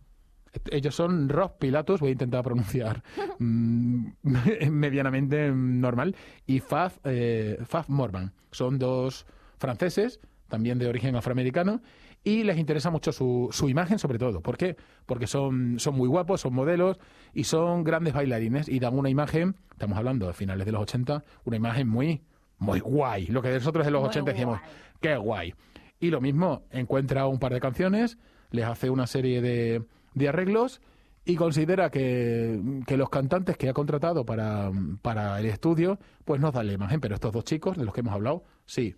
Ellos 0.71 0.95
son 0.95 1.27
Ross 1.27 1.51
Pilatus, 1.59 1.99
voy 1.99 2.09
a 2.09 2.13
intentar 2.13 2.43
pronunciar 2.43 3.03
mm, 3.39 4.05
medianamente 4.71 5.51
normal, 5.51 6.15
y 6.45 6.61
Faf, 6.61 6.99
eh, 7.03 7.57
Faf 7.65 7.89
Morvan. 7.89 8.31
Son 8.51 8.79
dos 8.79 9.25
franceses, 9.57 10.21
también 10.55 10.79
de 10.79 10.87
origen 10.87 11.17
afroamericano, 11.17 11.81
y 12.23 12.43
les 12.43 12.57
interesa 12.57 12.89
mucho 12.89 13.11
su, 13.11 13.49
su 13.51 13.67
imagen 13.67 13.99
sobre 13.99 14.17
todo. 14.17 14.39
¿Por 14.39 14.55
qué? 14.55 14.77
Porque 15.05 15.27
son, 15.27 15.81
son 15.81 15.95
muy 15.95 16.07
guapos, 16.07 16.39
son 16.39 16.53
modelos 16.53 16.97
y 17.33 17.43
son 17.43 17.83
grandes 17.83 18.13
bailarines 18.13 18.69
y 18.69 18.79
dan 18.79 18.97
una 18.97 19.09
imagen, 19.09 19.57
estamos 19.71 19.97
hablando 19.97 20.27
de 20.27 20.33
finales 20.33 20.65
de 20.65 20.71
los 20.71 20.83
80, 20.83 21.25
una 21.43 21.57
imagen 21.57 21.89
muy, 21.89 22.21
muy 22.57 22.79
guay. 22.79 23.27
Lo 23.27 23.41
que 23.41 23.51
nosotros 23.51 23.85
en 23.85 23.91
los 23.91 24.01
Muy 24.01 24.09
80 24.11 24.31
decíamos, 24.31 24.59
guay. 24.61 24.71
qué 25.01 25.17
guay. 25.17 25.53
Y 25.99 26.09
lo 26.09 26.21
mismo, 26.21 26.63
encuentra 26.71 27.27
un 27.27 27.37
par 27.37 27.53
de 27.53 27.59
canciones, 27.59 28.17
les 28.51 28.63
hace 28.63 28.89
una 28.89 29.07
serie 29.07 29.41
de, 29.41 29.83
de 30.13 30.29
arreglos 30.29 30.79
y 31.25 31.35
considera 31.35 31.89
que, 31.89 32.61
que 32.87 32.95
los 32.95 33.09
cantantes 33.09 33.57
que 33.57 33.67
ha 33.67 33.73
contratado 33.73 34.25
para, 34.25 34.71
para 35.01 35.37
el 35.37 35.47
estudio, 35.47 35.99
pues 36.23 36.39
nos 36.39 36.53
dan 36.53 36.67
la 36.67 36.73
imagen. 36.73 37.01
Pero 37.01 37.15
estos 37.15 37.33
dos 37.33 37.43
chicos 37.43 37.77
de 37.77 37.83
los 37.83 37.93
que 37.93 37.99
hemos 37.99 38.13
hablado, 38.13 38.45
sí. 38.65 38.95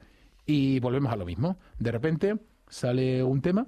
Y 0.47 0.79
volvemos 0.79 1.11
a 1.11 1.17
lo 1.17 1.25
mismo. 1.25 1.57
De 1.77 1.91
repente 1.91 2.39
sale 2.69 3.21
un 3.21 3.41
tema 3.41 3.67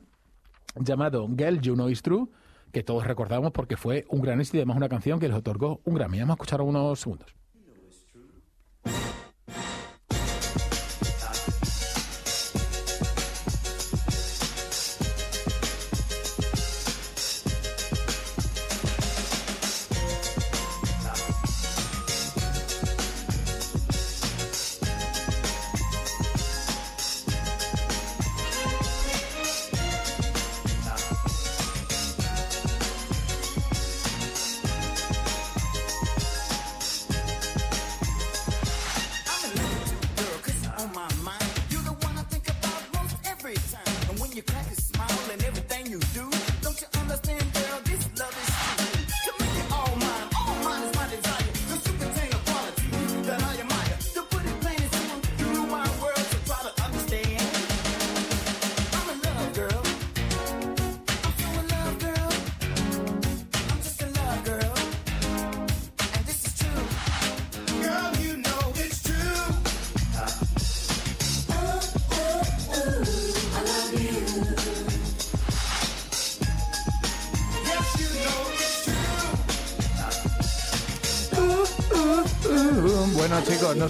llamado 0.76 1.28
Girl 1.38 1.60
You 1.60 1.76
Know 1.76 1.90
Is 1.90 2.02
True, 2.02 2.28
que 2.72 2.84
todos 2.84 3.06
recordamos 3.06 3.52
porque 3.52 3.78
fue 3.78 4.06
un 4.10 4.22
gran 4.22 4.40
éxito 4.40 4.58
y 4.58 4.60
además 4.62 4.78
una 4.78 4.90
canción 4.90 5.20
que 5.20 5.28
les 5.28 5.38
otorgó 5.38 5.82
un 5.84 5.94
Grammy. 5.94 6.20
Vamos 6.20 6.34
a 6.34 6.36
escuchar 6.36 6.62
unos 6.62 7.00
segundos. 7.00 7.39
When 44.30 44.38
you 44.38 44.44
crack 44.44 44.66
smile 44.76 45.32
and 45.32 45.44
everything 45.44 45.88
you 45.88 46.00
do, 46.14 46.30
don't 46.62 46.80
you 46.80 46.88
understand, 47.02 47.39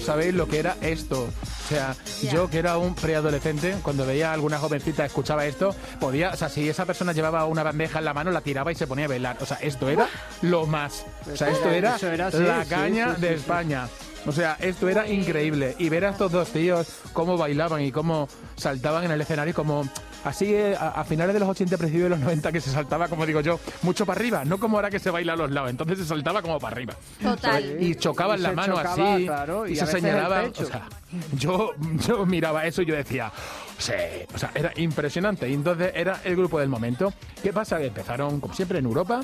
no 0.00 0.06
sabéis 0.06 0.34
lo 0.34 0.48
que 0.48 0.58
era 0.58 0.76
esto. 0.80 1.24
O 1.24 1.68
sea, 1.68 1.94
yo 2.32 2.48
que 2.48 2.58
era 2.58 2.78
un 2.78 2.94
preadolescente, 2.94 3.76
cuando 3.82 4.06
veía 4.06 4.30
a 4.30 4.32
alguna 4.32 4.58
jovencita 4.58 5.04
escuchaba 5.04 5.44
esto, 5.44 5.74
podía, 6.00 6.30
o 6.30 6.36
sea, 6.36 6.48
si 6.48 6.68
esa 6.68 6.86
persona 6.86 7.12
llevaba 7.12 7.44
una 7.44 7.62
bandeja 7.62 7.98
en 7.98 8.06
la 8.06 8.14
mano, 8.14 8.30
la 8.30 8.40
tiraba 8.40 8.72
y 8.72 8.74
se 8.74 8.86
ponía 8.86 9.04
a 9.04 9.08
bailar. 9.08 9.36
O 9.40 9.46
sea, 9.46 9.58
esto 9.58 9.88
era 9.90 10.08
lo 10.42 10.66
más. 10.66 11.04
O 11.30 11.36
sea, 11.36 11.50
esto 11.50 11.68
era, 11.68 11.96
Eso 11.96 12.08
era, 12.08 12.30
sí, 12.30 12.38
la 12.38 12.64
caña 12.64 13.14
sí, 13.14 13.20
de 13.20 13.28
sí. 13.28 13.34
España. 13.34 13.88
O 14.26 14.32
sea, 14.32 14.56
esto 14.58 14.88
era 14.88 15.06
increíble. 15.06 15.76
Y 15.78 15.90
ver 15.90 16.06
a 16.06 16.10
estos 16.10 16.32
dos 16.32 16.48
tíos 16.48 16.88
cómo 17.12 17.36
bailaban 17.36 17.82
y 17.82 17.92
cómo 17.92 18.28
saltaban 18.56 19.04
en 19.04 19.10
el 19.10 19.20
escenario, 19.20 19.54
como 19.54 19.86
así 20.24 20.54
eh, 20.54 20.76
a, 20.78 21.00
a 21.00 21.04
finales 21.04 21.34
de 21.34 21.40
los 21.40 21.48
80, 21.48 21.76
principios 21.78 22.04
de 22.04 22.10
los 22.10 22.20
90, 22.20 22.52
que 22.52 22.60
se 22.60 22.70
saltaba, 22.70 23.08
como 23.08 23.26
digo 23.26 23.40
yo, 23.40 23.58
mucho 23.82 24.06
para 24.06 24.20
arriba, 24.20 24.44
no 24.44 24.58
como 24.58 24.76
ahora 24.76 24.90
que 24.90 24.98
se 24.98 25.10
baila 25.10 25.32
a 25.34 25.36
los 25.36 25.50
lados. 25.50 25.70
Entonces 25.70 25.98
se 25.98 26.04
saltaba 26.06 26.42
como 26.42 26.58
para 26.58 26.76
arriba. 26.76 26.94
Total. 27.22 27.82
Y 27.82 27.94
chocaban 27.94 28.38
Y 28.38 28.42
la 28.42 28.52
mano 28.52 28.76
chocaba, 28.76 29.14
así 29.14 29.24
claro, 29.24 29.66
y, 29.66 29.72
y 29.72 29.76
se 29.76 29.86
señalaban. 29.86 30.52
O 30.56 30.64
sea, 30.64 30.88
yo, 31.32 31.72
yo 32.06 32.26
miraba 32.26 32.66
eso 32.66 32.82
y 32.82 32.86
yo 32.86 32.94
decía, 32.94 33.32
sí, 33.78 33.92
o 34.34 34.38
sea, 34.38 34.50
era 34.54 34.72
impresionante. 34.76 35.48
Y 35.48 35.54
entonces 35.54 35.92
era 35.94 36.20
el 36.24 36.36
grupo 36.36 36.58
del 36.60 36.68
momento. 36.68 37.12
¿Qué 37.42 37.52
pasa? 37.52 37.78
Que 37.78 37.86
empezaron, 37.86 38.40
como 38.40 38.54
siempre, 38.54 38.78
en 38.78 38.84
Europa. 38.84 39.20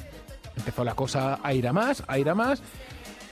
Empezó 0.56 0.84
la 0.84 0.94
cosa 0.94 1.38
a 1.42 1.52
ir 1.52 1.68
a 1.68 1.72
más, 1.72 2.02
a 2.06 2.18
ir 2.18 2.28
a 2.30 2.34
más. 2.34 2.62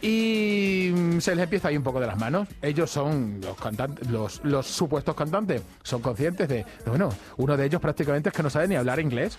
Y 0.03 0.91
mm, 0.95 1.21
se 1.21 1.35
les 1.35 1.45
empieza 1.45 1.69
ahí 1.69 1.77
un 1.77 1.83
poco 1.83 2.01
de 2.01 2.07
las 2.07 2.19
manos. 2.19 2.49
Ellos 2.61 2.91
son 2.91 3.41
los 3.43 3.57
cantantes, 3.57 4.09
los, 4.11 4.41
los 4.45 4.67
supuestos 4.67 5.15
cantantes, 5.15 5.63
son 5.83 6.03
conscientes 6.03 6.49
de, 6.49 6.65
bueno, 6.87 7.11
uno 7.37 7.57
de 7.57 7.67
ellos 7.67 7.81
prácticamente 7.81 8.29
es 8.29 8.35
que 8.35 8.43
no 8.43 8.51
sabe 8.51 8.69
ni 8.69 8.77
hablar 8.77 9.01
inglés. 9.01 9.39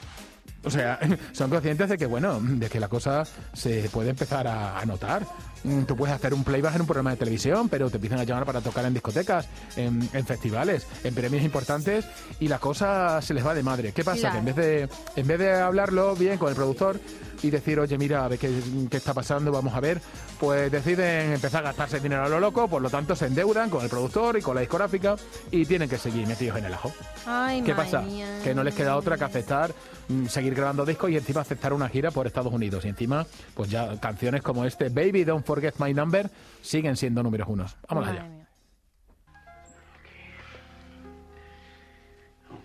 O 0.63 0.69
sea, 0.69 0.99
son 1.31 1.49
conscientes 1.49 1.89
de 1.89 1.97
que, 1.97 2.05
bueno, 2.05 2.39
de 2.41 2.69
que 2.69 2.79
la 2.79 2.87
cosa 2.87 3.23
se 3.53 3.89
puede 3.89 4.09
empezar 4.09 4.47
a, 4.47 4.79
a 4.79 4.85
notar. 4.85 5.25
Mm, 5.65 5.83
Tú 5.85 5.95
puedes 5.95 6.15
hacer 6.15 6.33
un 6.33 6.43
playback 6.43 6.75
en 6.75 6.81
un 6.81 6.87
programa 6.87 7.11
de 7.11 7.17
televisión, 7.17 7.69
pero 7.69 7.89
te 7.89 7.97
empiezan 7.97 8.19
a 8.19 8.23
llamar 8.23 8.45
para 8.45 8.61
tocar 8.61 8.85
en 8.85 8.93
discotecas, 8.93 9.47
en, 9.75 10.07
en 10.13 10.25
festivales, 10.25 10.85
en 11.03 11.13
premios 11.15 11.43
importantes 11.43 12.05
y 12.39 12.47
la 12.47 12.59
cosa 12.59 13.21
se 13.21 13.33
les 13.33 13.45
va 13.45 13.53
de 13.55 13.63
madre. 13.63 13.91
¿Qué 13.91 14.03
pasa? 14.03 14.29
Claro. 14.29 14.33
Que 14.33 14.39
en 14.39 14.45
vez 14.45 14.55
de 14.55 14.89
en 15.21 15.27
vez 15.27 15.39
de 15.39 15.53
hablarlo 15.53 16.15
bien 16.15 16.37
con 16.37 16.49
el 16.49 16.55
productor 16.55 16.99
y 17.41 17.49
decir, 17.49 17.79
oye, 17.79 17.97
mira, 17.97 18.23
a 18.25 18.27
ver 18.27 18.39
qué, 18.39 18.49
qué 18.89 18.97
está 18.97 19.13
pasando, 19.13 19.51
vamos 19.51 19.73
a 19.73 19.79
ver, 19.79 20.01
pues 20.39 20.71
deciden 20.71 21.33
empezar 21.33 21.61
a 21.63 21.67
gastarse 21.69 21.99
dinero 21.99 22.23
a 22.23 22.29
lo 22.29 22.39
loco, 22.39 22.67
por 22.67 22.81
lo 22.81 22.89
tanto 22.89 23.15
se 23.15 23.25
endeudan 23.27 23.69
con 23.69 23.83
el 23.83 23.89
productor 23.89 24.37
y 24.37 24.41
con 24.41 24.55
la 24.55 24.61
discográfica 24.61 25.15
y 25.51 25.65
tienen 25.65 25.89
que 25.89 25.97
seguir 25.97 26.25
metidos 26.27 26.57
en 26.57 26.65
el 26.65 26.73
ajo. 26.73 26.91
Ay, 27.25 27.61
¿Qué 27.61 27.73
pasa? 27.75 28.01
mía. 28.01 28.39
Que 28.43 28.55
no 28.55 28.63
les 28.63 28.73
queda 28.73 28.95
otra 28.97 29.17
que 29.17 29.25
aceptar, 29.25 29.73
mm, 30.07 30.27
seguir 30.27 30.55
grabando 30.55 30.85
discos 30.85 31.09
y 31.11 31.17
encima 31.17 31.41
aceptar 31.41 31.73
una 31.73 31.89
gira 31.89 32.09
por 32.11 32.25
Estados 32.25 32.53
Unidos. 32.53 32.85
Y 32.85 32.89
encima, 32.89 33.25
pues 33.53 33.69
ya 33.69 33.99
canciones 33.99 34.41
como 34.41 34.65
este 34.65 34.89
Baby 34.89 35.23
Don't 35.25 35.45
Forget 35.45 35.54
My 35.79 35.93
Number 35.93 36.29
siguen 36.61 36.95
siendo 36.97 37.23
números 37.23 37.47
unos. 37.49 37.75
Vamos 37.89 38.07
allá. 38.07 38.23
mía. 38.23 38.47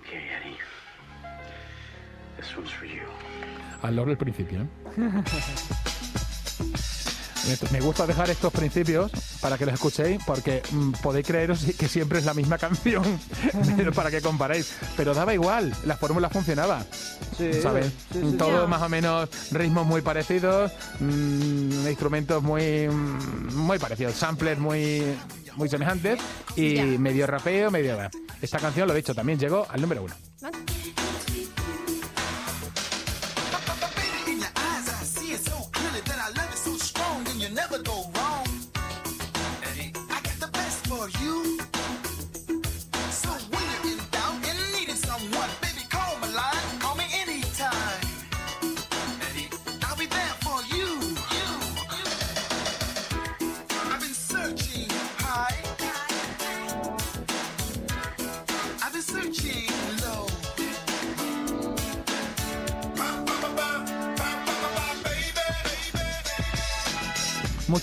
Okay, 0.01 0.19
Eddie. 0.19 0.59
This 2.37 2.57
one's 2.57 2.71
for 2.71 2.87
you. 2.87 3.03
Al 3.83 3.97
loro 3.97 4.09
del 4.11 4.19
principio. 4.19 4.63
¿eh? 4.63 4.67
Me- 7.47 7.79
Me 7.79 7.81
gusta 7.85 8.07
dejar 8.07 8.31
estos 8.31 8.53
principios 8.53 9.11
para 9.41 9.57
que 9.59 9.65
los 9.67 9.75
escuchéis, 9.75 10.23
porque 10.27 10.63
mm, 10.71 10.93
podéis 11.03 11.27
creeros 11.27 11.65
que 11.79 11.89
siempre 11.89 12.19
es 12.19 12.25
la 12.25 12.35
misma 12.35 12.59
canción, 12.59 13.03
pero 13.77 13.93
para 13.93 14.11
que 14.11 14.21
comparéis. 14.21 14.73
Pero 14.97 15.15
daba 15.15 15.33
igual, 15.35 15.75
la 15.85 15.97
fórmula 15.97 16.29
funcionaba. 16.31 16.85
Sí, 17.37 17.55
¿Sabes? 17.63 17.93
sí. 18.13 18.35
Todo 18.39 18.69
más 18.69 18.83
o 18.83 18.89
menos 18.89 19.29
ritmos 19.53 19.87
muy 19.87 20.03
parecidos, 20.03 20.73
mm, 21.01 21.89
instrumentos 21.89 22.43
muy 22.43 22.89
mm, 22.89 23.55
muy 23.55 23.79
parecidos, 23.79 24.15
samplers 24.15 24.61
muy 24.61 25.03
muy 25.57 25.69
semejantes 25.69 26.19
y 26.57 26.75
medio 26.99 27.27
rapeo, 27.27 27.71
medio... 27.71 27.99
Esta 28.41 28.59
canción, 28.59 28.87
lo 28.89 28.95
he 28.95 28.97
dicho, 28.97 29.15
también 29.15 29.39
llegó 29.39 29.67
al 29.69 29.81
número 29.83 30.05
uno. 30.05 30.15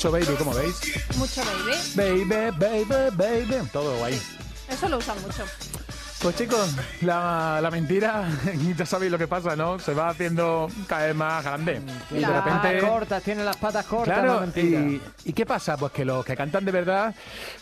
Mucho 0.08 0.26
baby, 0.26 0.38
como 0.38 0.54
veis. 0.54 0.76
Mucho 1.18 1.42
baby. 1.44 2.26
Baby, 2.26 2.52
baby, 2.58 3.16
baby. 3.18 3.68
Todo 3.74 4.06
ahí. 4.06 4.20
Eso 4.70 4.88
lo 4.88 4.98
usan 5.00 5.22
mucho. 5.22 5.44
Pues 6.22 6.36
chicos, 6.36 6.76
la, 7.02 7.60
la 7.62 7.70
mentira, 7.70 8.28
ya 8.78 8.86
sabéis 8.88 9.12
lo 9.12 9.18
que 9.20 9.28
pasa, 9.28 9.56
¿no? 9.56 9.78
Se 9.80 9.94
va 9.94 10.10
haciendo 10.10 10.68
cada 10.88 11.08
vez 11.08 11.16
más 11.16 11.44
grande. 11.44 11.82
Y 12.10 12.16
de 12.16 12.26
repente... 12.26 12.80
Cortas, 12.80 13.22
tiene 13.22 13.44
las 13.44 13.58
patas 13.58 13.86
cortas, 13.86 14.16
Claro, 14.16 14.34
no 14.36 14.40
mentira. 14.42 14.80
y, 14.80 15.02
¿y 15.26 15.34
qué 15.34 15.46
pasa? 15.46 15.78
Pues 15.78 15.92
que 15.92 16.06
los 16.06 16.26
que 16.26 16.36
cantan 16.36 16.66
de 16.66 16.72
verdad 16.72 17.14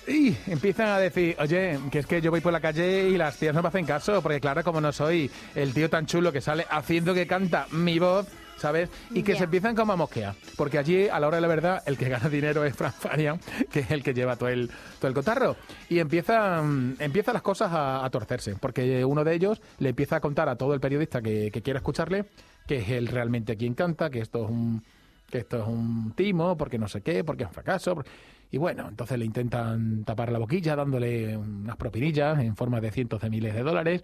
y 0.08 0.36
empiezan 0.48 0.88
a 0.88 1.00
decir, 1.00 1.36
oye, 1.40 1.80
que 1.92 2.00
es 2.00 2.06
que 2.06 2.22
yo 2.22 2.32
voy 2.32 2.40
por 2.42 2.54
la 2.54 2.62
calle 2.62 3.10
y 3.10 3.18
las 3.18 3.36
tías 3.36 3.54
no 3.54 3.62
me 3.62 3.68
hacen 3.68 3.86
caso, 3.86 4.22
porque 4.22 4.40
claro, 4.40 4.64
como 4.64 4.80
no 4.80 4.92
soy 4.94 5.30
el 5.54 5.74
tío 5.74 5.90
tan 5.90 6.06
chulo 6.06 6.32
que 6.32 6.40
sale 6.42 6.66
haciendo 6.70 7.14
que 7.14 7.28
canta 7.28 7.68
mi 7.72 8.00
voz, 8.00 8.26
¿sabes? 8.58 8.90
Y 9.12 9.24
que 9.24 9.36
se 9.36 9.46
empiezan 9.46 9.76
como 9.76 9.94
a 9.94 9.96
mosquear, 9.96 10.36
porque 10.58 10.78
allí, 10.78 11.08
a 11.08 11.20
la 11.20 11.28
hora 11.28 11.38
de 11.38 11.42
la 11.42 11.48
verdad, 11.48 11.84
el 11.86 11.98
que 11.98 12.10
gana 12.10 12.30
dinero 12.30 12.64
es 12.66 12.76
Fran 12.76 12.94
Farian, 12.94 13.40
que 13.72 13.82
es 13.82 13.92
el 13.92 14.04
que 14.04 14.14
lleva 14.14 14.36
todo 14.36 14.50
el, 14.50 14.70
todo 15.00 15.08
el 15.08 15.14
cotarro. 15.14 15.56
Y 15.90 16.00
empiezan, 16.00 16.96
empiezan 17.00 17.34
las 17.34 17.44
cosas 17.44 17.72
a, 17.72 18.06
a 18.06 18.10
torcerse, 18.10 18.56
porque 18.56 19.04
uno 19.06 19.24
de 19.24 19.34
ellos 19.34 19.62
le 19.80 19.90
empieza 19.90 20.18
a 20.18 20.20
contar 20.20 20.50
a 20.50 20.56
todo 20.56 20.74
el 20.74 20.80
periodista 20.80 21.22
que, 21.22 21.52
que 21.52 21.62
quiera 21.62 21.80
escucharle 21.80 22.26
que 22.68 22.78
es 22.78 22.90
él 22.90 23.08
realmente 23.08 23.58
quien 23.58 23.74
canta, 23.74 24.10
que 24.10 24.20
esto 24.20 24.46
es 24.46 24.50
un 24.50 24.84
que 25.30 25.40
esto 25.40 25.60
es 25.60 25.68
un 25.68 26.14
timo, 26.16 26.56
porque 26.56 26.78
no 26.78 26.88
sé 26.88 27.02
qué, 27.02 27.24
porque 27.24 27.44
es 27.44 27.50
un 27.50 27.54
fracaso. 27.54 28.04
Y 28.52 28.60
bueno, 28.60 28.88
entonces 28.88 29.18
le 29.18 29.26
intentan 29.26 30.04
tapar 30.04 30.32
la 30.32 30.38
boquilla 30.38 30.76
dándole 30.76 31.36
unas 31.36 31.76
propinillas 31.78 32.40
en 32.40 32.56
forma 32.56 32.80
de 32.80 32.92
cientos 32.92 33.22
de 33.22 33.32
miles 33.32 33.56
de 33.56 33.64
dólares. 33.64 34.04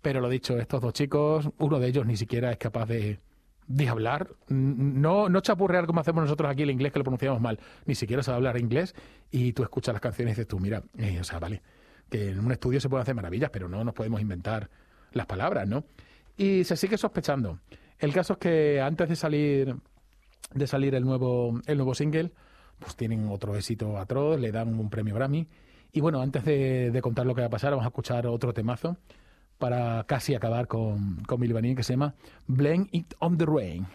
Pero 0.00 0.20
lo 0.20 0.28
dicho, 0.28 0.56
estos 0.56 0.80
dos 0.80 0.92
chicos, 0.92 1.50
uno 1.58 1.80
de 1.80 1.88
ellos 1.88 2.06
ni 2.06 2.16
siquiera 2.16 2.52
es 2.52 2.58
capaz 2.58 2.86
de, 2.86 3.18
de 3.68 3.88
hablar, 3.88 4.30
no, 4.48 5.28
no 5.28 5.40
chapurrear 5.40 5.86
como 5.86 6.00
hacemos 6.00 6.24
nosotros 6.24 6.50
aquí 6.50 6.62
el 6.62 6.70
inglés, 6.70 6.90
que 6.90 6.98
lo 6.98 7.04
pronunciamos 7.04 7.40
mal, 7.40 7.60
ni 7.84 7.94
siquiera 7.94 8.22
sabe 8.22 8.36
hablar 8.36 8.58
inglés, 8.58 8.94
y 9.30 9.52
tú 9.52 9.62
escuchas 9.62 9.92
las 9.92 10.00
canciones 10.00 10.32
y 10.32 10.34
dices 10.34 10.48
tú, 10.48 10.58
mira, 10.58 10.82
eh, 10.96 11.18
o 11.20 11.24
sea, 11.24 11.38
vale, 11.38 11.62
que 12.10 12.30
en 12.30 12.40
un 12.40 12.50
estudio 12.50 12.80
se 12.80 12.88
pueden 12.88 13.02
hacer 13.02 13.14
maravillas, 13.14 13.50
pero 13.50 13.68
no 13.68 13.84
nos 13.84 13.94
podemos 13.94 14.22
inventar 14.22 14.70
las 15.12 15.26
palabras, 15.26 15.68
¿no? 15.68 15.84
Y 16.36 16.64
se 16.64 16.76
sigue 16.76 16.96
sospechando. 16.96 17.60
El 17.98 18.12
caso 18.12 18.34
es 18.34 18.38
que 18.38 18.80
antes 18.80 19.08
de 19.08 19.16
salir 19.16 19.76
de 20.54 20.66
salir 20.66 20.94
el 20.94 21.04
nuevo 21.04 21.60
el 21.66 21.76
nuevo 21.76 21.94
single, 21.94 22.32
pues 22.78 22.96
tienen 22.96 23.28
otro 23.28 23.54
éxito 23.54 23.98
atroz, 23.98 24.40
le 24.40 24.50
dan 24.50 24.78
un 24.78 24.88
premio 24.88 25.14
Grammy. 25.14 25.46
Y 25.92 26.00
bueno, 26.00 26.22
antes 26.22 26.44
de, 26.44 26.90
de 26.90 27.02
contar 27.02 27.26
lo 27.26 27.34
que 27.34 27.42
va 27.42 27.48
a 27.48 27.50
pasar, 27.50 27.70
vamos 27.70 27.84
a 27.84 27.88
escuchar 27.88 28.26
otro 28.26 28.54
temazo 28.54 28.96
para 29.58 30.04
casi 30.04 30.34
acabar 30.34 30.66
con, 30.66 31.22
con 31.26 31.40
Milli 31.40 31.52
Vanilli 31.52 31.74
que 31.76 31.82
se 31.82 31.92
llama 31.92 32.14
Blame 32.46 32.88
It 32.92 33.14
on 33.18 33.36
the 33.36 33.46
Rain. 33.46 33.86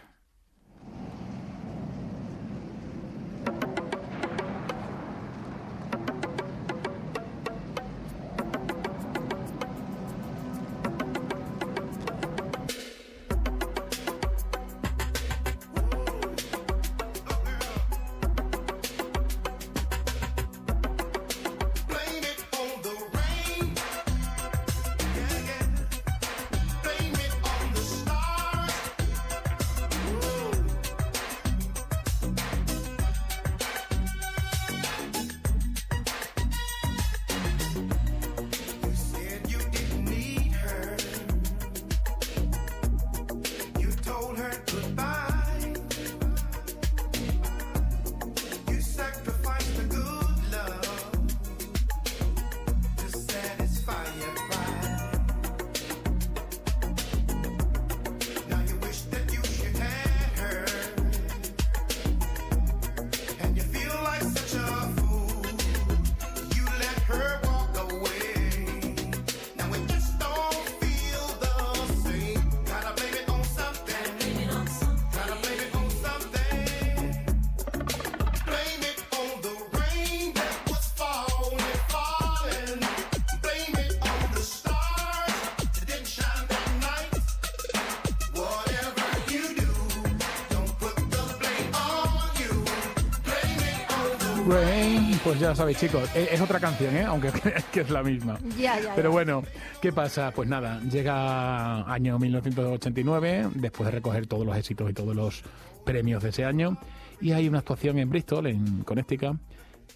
Rain, 94.46 95.18
pues 95.24 95.40
ya 95.40 95.54
sabéis 95.54 95.78
chicos, 95.78 96.08
e- 96.14 96.28
es 96.32 96.40
otra 96.40 96.60
canción, 96.60 96.94
¿eh? 96.96 97.04
aunque 97.04 97.30
creáis 97.30 97.64
que 97.72 97.80
es 97.80 97.90
la 97.90 98.02
misma. 98.02 98.38
Ya, 98.58 98.78
ya, 98.78 98.94
Pero 98.94 99.10
bueno, 99.10 99.42
¿Qué 99.80 99.92
pasa? 99.92 100.30
Pues 100.32 100.48
nada, 100.48 100.80
llega 100.80 101.90
año 101.90 102.18
1989, 102.18 103.48
después 103.54 103.86
de 103.86 103.90
recoger 103.90 104.26
todos 104.26 104.46
los 104.46 104.56
éxitos 104.56 104.90
y 104.90 104.94
todos 104.94 105.14
los 105.14 105.42
premios 105.84 106.22
de 106.22 106.30
ese 106.30 106.44
año, 106.44 106.76
y 107.20 107.32
hay 107.32 107.48
una 107.48 107.58
actuación 107.58 107.98
en 107.98 108.10
Bristol, 108.10 108.46
en 108.46 108.82
Connecticut, 108.82 109.36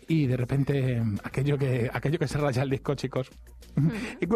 y 0.08 0.26
de 0.26 0.36
repente 0.36 1.02
aquello 1.24 1.58
que 1.58 1.90
aquello 1.92 2.18
que 2.18 2.28
se 2.28 2.38
raya 2.38 2.62
el 2.62 2.70
disco, 2.70 2.94
chicos. 2.94 3.30
Y 4.20 4.26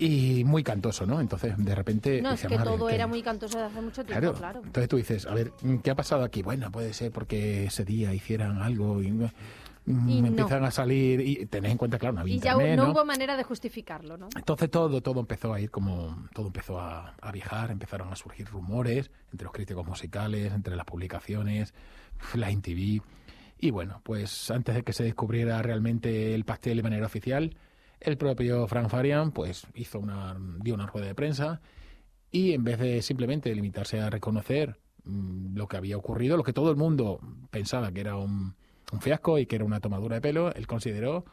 y 0.00 0.44
muy 0.44 0.62
cantoso, 0.62 1.04
¿no? 1.06 1.20
Entonces, 1.20 1.54
de 1.58 1.74
repente... 1.74 2.22
No, 2.22 2.32
es 2.32 2.40
que 2.40 2.46
"A 2.54 2.58
ver, 2.58 2.62
todo 2.64 2.86
¿qué?". 2.86 2.94
era 2.94 3.06
muy 3.06 3.22
cantoso 3.22 3.58
desde 3.58 3.70
hace 3.70 3.80
mucho 3.82 4.04
tiempo, 4.04 4.20
Claro. 4.20 4.34
claro. 4.38 4.60
Entonces 4.64 4.88
tú 4.88 4.96
dices, 4.96 5.26
a 5.26 5.34
ver, 5.34 5.52
¿qué 5.82 5.90
ha 5.90 5.94
pasado 5.94 6.24
aquí? 6.24 6.42
Bueno, 6.42 6.70
puede 6.72 6.92
ser 6.94 7.12
porque 7.12 7.66
ese 7.66 7.84
día 7.84 8.12
hicieran 8.14 8.62
algo 8.62 9.02
y, 9.02 9.08
Y 9.08 9.10
no. 10.20 10.26
empiezan 10.28 10.64
a 10.64 10.70
salir 10.70 11.20
y 11.20 11.46
tenés 11.46 11.72
en 11.72 11.78
cuenta, 11.78 11.98
claro, 11.98 12.14
no 12.14 12.20
había 12.20 12.34
Y 12.34 12.38
ya 12.40 12.54
no, 12.54 12.76
¿no? 12.86 12.92
hubo 12.92 13.04
manera 13.04 13.36
de 13.36 13.42
justificarlo, 13.42 14.16
¿no? 14.16 14.28
Entonces 14.36 14.70
todo, 14.70 15.02
todo 15.02 15.20
empezó 15.20 15.52
a 15.52 15.60
ir 15.60 15.70
como, 15.70 16.26
todo 16.34 16.46
empezó 16.46 16.80
a, 16.80 17.14
a 17.20 17.32
viajar, 17.32 17.70
empezaron 17.70 18.10
a 18.12 18.16
surgir 18.16 18.46
rumores 18.48 19.10
entre 19.32 19.44
los 19.44 19.52
críticos 19.52 19.86
musicales, 19.86 20.52
entre 20.52 20.76
las 20.76 20.84
publicaciones, 20.86 21.74
la 22.34 22.50
INTV. 22.50 23.02
Y 23.58 23.70
bueno, 23.70 24.00
pues 24.04 24.50
antes 24.50 24.74
de 24.76 24.82
que 24.82 24.92
se 24.94 25.04
descubriera 25.04 25.60
realmente 25.60 26.34
el 26.34 26.44
pastel 26.44 26.78
de 26.78 26.82
manera 26.82 27.04
oficial, 27.06 27.54
el 28.00 28.16
propio 28.16 28.66
Frank 28.66 28.88
Farian 28.88 29.30
pues 29.32 29.66
hizo 29.74 29.98
una, 29.98 30.36
dio 30.62 30.74
una 30.74 30.86
rueda 30.86 31.06
de 31.06 31.14
prensa 31.14 31.60
y 32.30 32.52
en 32.52 32.64
vez 32.64 32.78
de 32.78 33.02
simplemente 33.02 33.54
limitarse 33.54 34.00
a 34.00 34.08
reconocer 34.10 34.78
mm, 35.04 35.56
lo 35.56 35.68
que 35.68 35.76
había 35.76 35.96
ocurrido, 35.96 36.36
lo 36.36 36.42
que 36.44 36.52
todo 36.52 36.70
el 36.70 36.76
mundo 36.76 37.20
pensaba 37.50 37.92
que 37.92 38.00
era 38.00 38.16
un, 38.16 38.54
un 38.92 39.00
fiasco 39.00 39.38
y 39.38 39.46
que 39.46 39.56
era 39.56 39.64
una 39.64 39.80
tomadura 39.80 40.16
de 40.16 40.20
pelo, 40.22 40.52
él 40.54 40.66
consideró 40.66 41.24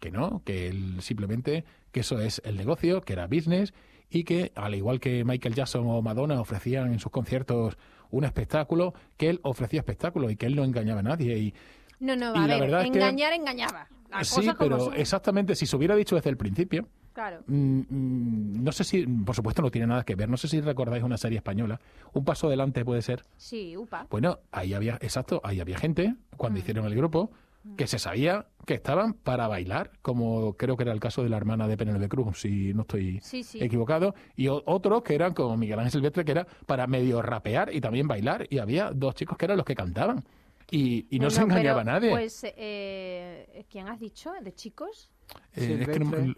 que 0.00 0.10
no, 0.10 0.42
que 0.44 0.68
él 0.68 0.96
simplemente 1.00 1.64
que 1.92 2.00
eso 2.00 2.20
es 2.20 2.42
el 2.44 2.56
negocio, 2.56 3.00
que 3.02 3.12
era 3.14 3.26
business 3.26 3.72
y 4.10 4.24
que 4.24 4.52
al 4.54 4.74
igual 4.74 5.00
que 5.00 5.24
Michael 5.24 5.54
Jackson 5.54 5.84
o 5.86 6.02
Madonna 6.02 6.40
ofrecían 6.40 6.92
en 6.92 6.98
sus 7.00 7.10
conciertos 7.10 7.76
un 8.10 8.24
espectáculo, 8.24 8.94
que 9.16 9.30
él 9.30 9.40
ofrecía 9.42 9.80
espectáculo 9.80 10.30
y 10.30 10.36
que 10.36 10.46
él 10.46 10.54
no 10.54 10.64
engañaba 10.64 11.00
a 11.00 11.02
nadie 11.02 11.38
y 11.38 11.54
No, 11.98 12.14
no, 12.14 12.34
Y 12.34 12.38
a 12.38 12.46
ver, 12.46 12.60
verdad 12.60 12.82
es 12.84 12.90
que- 12.90 12.98
engañar, 12.98 13.32
engañaba. 13.32 13.88
Sí, 14.22 14.48
pero 14.58 14.78
son. 14.80 14.94
exactamente 14.94 15.54
si 15.54 15.66
se 15.66 15.76
hubiera 15.76 15.94
dicho 15.96 16.16
desde 16.16 16.30
el 16.30 16.36
principio, 16.36 16.88
Claro. 17.12 17.40
Mm, 17.46 17.80
mm, 17.88 18.62
no 18.64 18.72
sé 18.72 18.84
si, 18.84 19.06
por 19.06 19.34
supuesto 19.34 19.62
no 19.62 19.70
tiene 19.70 19.86
nada 19.86 20.04
que 20.04 20.14
ver, 20.14 20.28
no 20.28 20.36
sé 20.36 20.48
si 20.48 20.60
recordáis 20.60 21.02
una 21.02 21.16
serie 21.16 21.38
española, 21.38 21.80
Un 22.12 22.24
Paso 22.24 22.46
Adelante 22.48 22.84
puede 22.84 23.00
ser. 23.02 23.24
Sí, 23.36 23.74
upa. 23.76 24.06
Bueno, 24.10 24.38
ahí 24.52 24.74
había, 24.74 24.94
exacto, 25.00 25.40
ahí 25.44 25.60
había 25.60 25.78
gente, 25.78 26.08
Mm. 26.10 26.16
cuando 26.36 26.58
hicieron 26.58 26.84
el 26.86 26.94
grupo, 26.94 27.30
que 27.76 27.88
se 27.88 27.98
sabía 27.98 28.46
que 28.64 28.74
estaban 28.74 29.14
para 29.14 29.48
bailar, 29.48 29.90
como 30.00 30.52
creo 30.56 30.76
que 30.76 30.84
era 30.84 30.92
el 30.92 31.00
caso 31.00 31.24
de 31.24 31.28
la 31.30 31.36
hermana 31.36 31.66
de 31.66 31.76
Penélope 31.76 32.08
Cruz, 32.08 32.38
si 32.42 32.72
no 32.74 32.82
estoy 32.82 33.18
Sí, 33.22 33.42
sí. 33.42 33.58
equivocado, 33.60 34.14
y 34.36 34.46
otros 34.48 35.02
que 35.02 35.16
eran 35.16 35.34
como 35.34 35.56
Miguel 35.56 35.78
Ángel 35.80 35.90
Silvestre, 35.92 36.24
que 36.24 36.30
era 36.32 36.46
para 36.66 36.86
medio 36.86 37.22
rapear 37.22 37.74
y 37.74 37.80
también 37.80 38.06
bailar, 38.06 38.46
y 38.50 38.58
había 38.58 38.92
dos 38.92 39.16
chicos 39.16 39.36
que 39.36 39.46
eran 39.46 39.56
los 39.56 39.66
que 39.66 39.74
cantaban. 39.74 40.22
Y, 40.70 41.06
y 41.10 41.18
no 41.20 41.30
se 41.30 41.40
Bueno, 41.40 41.54
engañaba 41.54 41.80
a 41.82 41.84
pero, 41.84 41.94
nadie. 41.94 42.10
Pues, 42.10 42.40
eh, 42.44 43.64
¿quién 43.70 43.88
has 43.88 44.00
dicho? 44.00 44.32
¿De 44.42 44.54
chicos? 44.54 45.10
Eh, 45.54 45.78
es 45.80 45.88
que 45.88 45.98
no- 46.00 46.10
sí, 46.16 46.36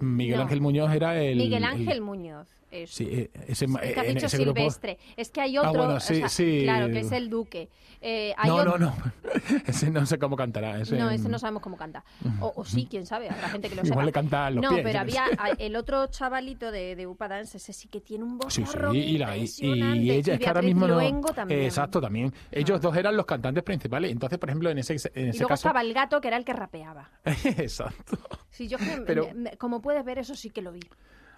Miguel 0.00 0.40
Ángel- 0.40 0.60
Muñoz 0.60 0.92
era 0.94 1.20
el... 1.20 1.36
Miguel 1.36 1.58
el- 1.58 1.64
Ángel 1.64 2.00
Muñoz. 2.00 2.48
eso. 2.70 2.96
Sí, 2.96 3.08
eh, 3.10 3.30
ese, 3.46 3.64
Es 3.64 3.94
que 3.94 4.00
en 4.08 4.14
dicho 4.14 4.26
ese 4.26 4.38
grupo- 4.38 4.56
Silvestre. 4.60 4.98
Es 5.16 5.30
que 5.30 5.40
hay 5.40 5.58
otro. 5.58 5.72
bueno, 5.72 5.94
o 5.94 6.00
sí, 6.00 6.16
sea, 6.16 6.28
sí. 6.28 6.60
Claro, 6.64 6.88
que 6.92 7.00
es 7.00 7.12
el 7.12 7.30
Duque. 7.30 7.68
Eh, 8.00 8.32
hay 8.36 8.48
No, 8.48 8.56
otro- 8.56 8.78
no, 8.78 8.90
no. 8.90 8.96
Ese 9.66 9.90
no 9.90 10.06
sé 10.06 10.18
cómo 10.20 10.36
cantará. 10.36 10.80
Ese, 10.80 10.96
No, 10.96 11.10
ese 11.10 11.28
no 11.28 11.36
sabemos 11.40 11.62
cómo 11.62 11.76
canta. 11.76 12.04
O, 12.40 12.52
o 12.54 12.64
sí, 12.64 12.86
quién 12.88 13.06
sabe, 13.06 13.28
habrá 13.28 13.48
gente 13.48 13.68
que 13.68 13.74
lo 13.74 13.80
Igual 13.82 13.90
sepa. 13.92 14.04
le 14.04 14.12
canta 14.12 14.46
a 14.46 14.50
los 14.50 14.62
no, 14.62 14.70
pies, 14.70 14.82
pero 14.84 15.00
había 15.00 15.24
el 15.58 15.74
otro 15.74 16.06
chavalito 16.06 16.70
de, 16.70 16.94
de 16.94 17.06
Upa 17.08 17.26
Dance, 17.26 17.56
ese 17.56 17.72
sí 17.72 17.88
que 17.88 18.00
tiene 18.00 18.22
un 18.22 18.38
voz 18.38 18.54
Sí, 18.54 18.64
sí, 18.64 18.78
y, 18.96 19.18
la, 19.18 19.36
y, 19.36 19.46
y 19.60 20.10
ella 20.12 20.34
es 20.34 20.40
que 20.40 20.46
ahora 20.46 20.62
mismo 20.62 20.86
no. 20.86 20.98
También. 21.34 21.62
Exacto, 21.62 22.00
también. 22.00 22.32
Ellos 22.52 22.80
dos 22.80 22.96
eran 22.96 23.16
los 23.16 23.26
cantantes 23.26 23.64
principales. 23.64 24.12
Entonces, 24.12 24.38
por 24.38 24.48
ejemplo, 24.48 24.70
en 24.70 24.78
ese, 24.78 24.92
en 24.92 25.26
Y 25.26 25.28
ese 25.30 25.38
luego 25.40 25.48
caso. 25.48 25.66
estaba 25.68 25.80
el 25.82 25.92
gato, 25.92 26.20
que 26.20 26.28
era 26.28 26.36
el 26.36 26.44
que 26.44 26.52
rapeaba. 26.52 27.10
Exacto. 27.24 28.16
Sí, 28.50 28.68
yo 28.68 28.78
Pero- 29.06 29.27
me- 29.34 29.56
como 29.56 29.80
puedes 29.80 30.04
ver, 30.04 30.18
eso 30.18 30.34
sí 30.34 30.50
que 30.50 30.62
lo 30.62 30.72
vi. 30.72 30.80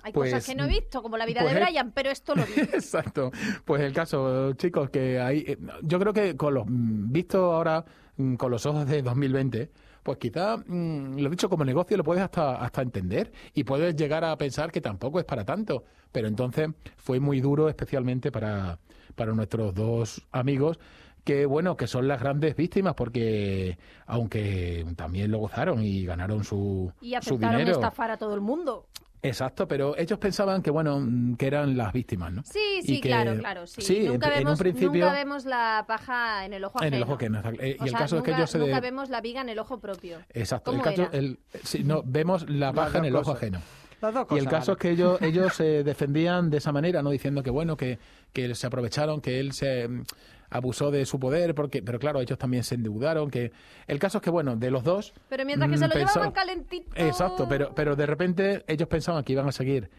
Hay 0.02 0.12
Pues, 0.12 0.30
cosas 0.32 0.46
que 0.46 0.54
no 0.54 0.64
he 0.64 0.68
visto, 0.68 1.02
como 1.02 1.18
la 1.18 1.26
vida 1.26 1.42
pues 1.42 1.52
de 1.54 1.60
es- 1.60 1.66
Brian, 1.66 1.92
pero 1.92 2.10
esto 2.10 2.34
lo 2.34 2.44
vi. 2.46 2.52
Exacto. 2.72 3.30
Pues 3.66 3.82
el 3.82 3.92
caso, 3.92 4.52
chicos, 4.54 4.88
que 4.90 5.20
hay. 5.20 5.44
eh, 5.46 5.58
Yo 5.82 5.98
creo 5.98 6.12
que 6.12 6.36
con 6.36 6.54
los. 6.54 6.66
mm, 6.66 7.12
Visto 7.12 7.52
ahora 7.52 7.84
mm, 8.16 8.34
con 8.36 8.50
los 8.50 8.64
ojos 8.66 8.86
de 8.86 9.02
2020. 9.02 9.70
Pues 10.02 10.16
quizá, 10.16 10.56
mm, 10.56 11.18
lo 11.18 11.28
dicho, 11.28 11.50
como 11.50 11.64
negocio 11.66 11.94
lo 11.98 12.04
puedes 12.04 12.22
hasta, 12.22 12.56
hasta 12.62 12.80
entender 12.80 13.30
y 13.52 13.64
puedes 13.64 13.94
llegar 13.94 14.24
a 14.24 14.34
pensar 14.38 14.72
que 14.72 14.80
tampoco 14.80 15.18
es 15.18 15.26
para 15.26 15.44
tanto. 15.44 15.84
Pero 16.10 16.26
entonces 16.28 16.70
fue 16.96 17.20
muy 17.20 17.40
duro, 17.42 17.68
especialmente 17.68 18.32
para, 18.32 18.78
para 19.14 19.32
nuestros 19.34 19.74
dos 19.74 20.26
amigos, 20.32 20.78
que 21.24 21.46
bueno, 21.46 21.76
que 21.76 21.86
son 21.86 22.08
las 22.08 22.20
grandes 22.20 22.56
víctimas, 22.56 22.94
porque 22.94 23.78
aunque 24.06 24.86
también 24.96 25.30
lo 25.30 25.38
gozaron 25.38 25.82
y 25.82 26.04
ganaron 26.04 26.44
su, 26.44 26.92
Y 27.00 27.10
su 27.10 27.16
aceptaron 27.16 27.58
dinero. 27.58 27.76
estafar 27.76 28.10
a 28.10 28.16
todo 28.16 28.34
el 28.34 28.40
mundo. 28.40 28.86
Exacto, 29.22 29.68
pero 29.68 29.98
ellos 29.98 30.18
pensaban 30.18 30.62
que 30.62 30.70
bueno, 30.70 30.98
mm, 30.98 31.34
que 31.36 31.46
eran 31.46 31.76
las 31.76 31.92
víctimas, 31.92 32.32
¿no? 32.32 32.42
Sí, 32.42 32.80
sí, 32.82 33.02
que- 33.02 33.08
claro, 33.10 33.36
claro. 33.38 33.66
Sí. 33.66 33.82
Sí, 33.82 33.96
en, 33.98 34.12
nunca, 34.12 34.28
en 34.28 34.38
vemos, 34.38 34.52
un 34.52 34.58
principio 34.58 35.04
nunca 35.04 35.12
vemos 35.12 35.44
la 35.44 35.84
paja 35.86 36.46
en 36.46 36.54
el 36.54 36.64
ojo 36.64 36.78
ajeno. 36.78 36.96
en 36.96 37.02
el 37.02 37.02
ojo 37.06 37.18
que 37.18 37.28
no. 37.28 37.40
eh, 37.40 37.76
O 37.78 37.84
y 37.84 37.88
el 37.88 37.90
sea, 37.90 37.98
caso 37.98 38.16
nunca, 38.16 38.30
es 38.30 38.34
que 38.34 38.40
ellos 38.40 38.50
se 38.50 38.58
de- 38.58 38.64
nunca 38.64 38.80
vemos 38.80 39.10
la 39.10 39.20
viga 39.20 39.42
en 39.42 39.50
el 39.50 39.58
ojo 39.58 39.78
propio. 39.78 40.20
Exacto, 40.32 40.70
el 40.70 40.78
¿Cómo 40.78 40.84
caso 40.90 41.02
era? 41.02 41.18
el- 41.18 41.38
sí, 41.62 41.84
no, 41.84 42.02
vemos 42.02 42.48
la 42.48 42.72
paja 42.72 42.96
en 42.98 43.04
el 43.04 43.16
ojo 43.16 43.32
ajeno. 43.32 43.60
Las 44.00 44.14
dos 44.14 44.26
Y 44.30 44.38
el 44.38 44.46
caso 44.48 44.72
vale. 44.72 44.78
es 44.78 44.78
que 44.78 44.90
ellos 44.92 45.18
ellos 45.50 45.54
se 45.54 45.84
defendían 45.84 46.48
de 46.48 46.56
esa 46.56 46.72
manera, 46.72 47.02
no 47.02 47.10
diciendo 47.10 47.42
que 47.42 47.50
bueno, 47.50 47.76
que, 47.76 47.98
que 48.32 48.54
se 48.54 48.66
aprovecharon, 48.66 49.20
que 49.20 49.38
él 49.38 49.52
se 49.52 49.86
abusó 50.50 50.90
de 50.90 51.06
su 51.06 51.18
poder, 51.18 51.54
porque 51.54 51.82
pero 51.82 51.98
claro, 51.98 52.20
ellos 52.20 52.38
también 52.38 52.64
se 52.64 52.74
endeudaron, 52.74 53.30
que 53.30 53.52
el 53.86 53.98
caso 53.98 54.18
es 54.18 54.22
que 54.22 54.30
bueno, 54.30 54.56
de 54.56 54.70
los 54.70 54.84
dos 54.84 55.14
Pero 55.28 55.44
mientras 55.44 55.70
que 55.70 55.76
mm, 55.76 55.80
se 55.80 55.88
lo 55.88 55.94
llevaban 55.94 56.32
calentito. 56.32 56.90
Exacto, 56.96 57.46
pero, 57.48 57.72
pero 57.74 57.96
de 57.96 58.06
repente 58.06 58.64
ellos 58.66 58.88
pensaban 58.88 59.24
que 59.24 59.32
iban 59.32 59.48
a 59.48 59.52
seguir, 59.52 59.90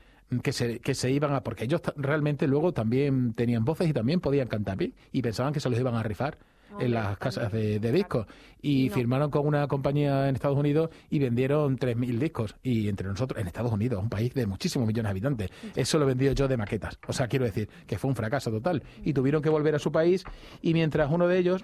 que 0.43 0.51
se, 0.51 0.79
que 0.79 0.93
se 0.93 1.09
iban 1.11 1.33
a. 1.33 1.41
Porque 1.41 1.63
ellos 1.63 1.81
realmente 1.95 2.47
luego 2.47 2.73
también 2.73 3.33
tenían 3.33 3.65
voces 3.65 3.89
y 3.89 3.93
también 3.93 4.19
podían 4.19 4.47
cantar 4.47 4.77
bien, 4.77 4.93
y 5.11 5.21
pensaban 5.21 5.53
que 5.53 5.59
se 5.59 5.69
los 5.69 5.79
iban 5.79 5.95
a 5.95 6.03
rifar 6.03 6.37
en 6.79 6.91
las 6.91 7.17
casas 7.17 7.51
de, 7.51 7.79
discos. 7.79 8.27
Y 8.62 8.89
no. 8.89 8.95
firmaron 8.95 9.31
con 9.31 9.45
una 9.47 9.67
compañía 9.67 10.29
en 10.29 10.36
Estados 10.36 10.57
Unidos 10.57 10.89
y 11.10 11.19
vendieron 11.19 11.77
3.000 11.77 12.17
discos. 12.19 12.55
Y 12.63 12.88
entre 12.88 13.07
nosotros, 13.07 13.39
en 13.41 13.47
Estados 13.47 13.71
Unidos, 13.71 14.01
un 14.01 14.10
país 14.10 14.34
de 14.34 14.45
muchísimos 14.45 14.88
millones 14.88 15.07
de 15.07 15.12
habitantes, 15.12 15.49
eso 15.75 15.97
lo 15.97 16.05
vendió 16.05 16.31
yo 16.34 16.47
de 16.47 16.57
maquetas. 16.57 16.99
O 17.07 17.13
sea, 17.13 17.27
quiero 17.27 17.45
decir 17.45 17.69
que 17.88 17.97
fue 17.97 18.10
un 18.10 18.15
fracaso 18.15 18.51
total. 18.51 18.84
Y 19.03 19.13
tuvieron 19.13 19.41
que 19.41 19.49
volver 19.49 19.75
a 19.75 19.79
su 19.79 19.91
país, 19.91 20.23
y 20.62 20.73
mientras 20.73 21.12
uno 21.12 21.27
de 21.27 21.38
ellos 21.39 21.63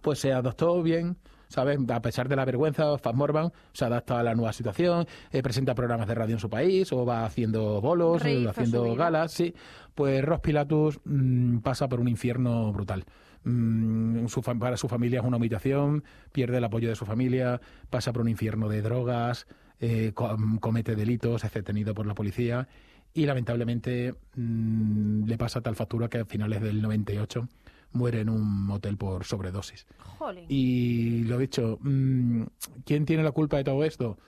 pues 0.00 0.18
se 0.18 0.32
adoptó 0.32 0.82
bien, 0.82 1.16
¿sabes? 1.48 1.78
A 1.88 2.00
pesar 2.00 2.28
de 2.28 2.36
la 2.36 2.44
vergüenza, 2.44 2.96
Faz 2.98 3.14
Morvan 3.14 3.52
se 3.72 3.84
adapta 3.84 4.18
a 4.18 4.22
la 4.22 4.34
nueva 4.34 4.52
situación, 4.52 5.06
eh, 5.30 5.42
presenta 5.42 5.74
programas 5.74 6.08
de 6.08 6.14
radio 6.14 6.34
en 6.34 6.40
su 6.40 6.48
país, 6.48 6.90
o 6.92 7.04
va 7.04 7.24
haciendo 7.24 7.80
bolos, 7.80 8.24
eh, 8.24 8.46
haciendo 8.48 8.94
galas, 8.94 9.32
sí. 9.32 9.54
Pues 9.94 10.24
Ross 10.24 10.40
Pilatus 10.40 11.00
mm, 11.04 11.58
pasa 11.58 11.88
por 11.88 12.00
un 12.00 12.08
infierno 12.08 12.72
brutal. 12.72 13.04
Mm, 13.44 14.26
su 14.28 14.40
para 14.42 14.76
su 14.76 14.88
familia 14.88 15.20
es 15.20 15.24
una 15.26 15.36
humillación, 15.36 16.04
pierde 16.32 16.58
el 16.58 16.64
apoyo 16.64 16.88
de 16.88 16.96
su 16.96 17.04
familia, 17.06 17.60
pasa 17.90 18.12
por 18.12 18.22
un 18.22 18.28
infierno 18.28 18.68
de 18.68 18.82
drogas, 18.82 19.46
eh, 19.80 20.12
co- 20.14 20.36
comete 20.60 20.94
delitos, 20.94 21.42
es 21.44 21.52
detenido 21.52 21.92
por 21.94 22.06
la 22.06 22.14
policía 22.14 22.68
y 23.14 23.26
lamentablemente 23.26 24.14
mm, 24.36 25.24
le 25.24 25.38
pasa 25.38 25.60
tal 25.60 25.74
factura 25.76 26.08
que 26.08 26.18
a 26.18 26.24
finales 26.24 26.62
del 26.62 26.80
98 26.82 27.48
muere 27.92 28.20
en 28.20 28.28
un 28.30 28.64
motel 28.64 28.96
por 28.96 29.24
sobredosis. 29.24 29.86
Jolín. 29.98 30.46
Y 30.48 31.24
lo 31.24 31.36
dicho, 31.38 31.78
mm, 31.82 32.42
¿quién 32.86 33.04
tiene 33.04 33.22
la 33.22 33.32
culpa 33.32 33.56
de 33.58 33.64
todo 33.64 33.84
esto? 33.84 34.18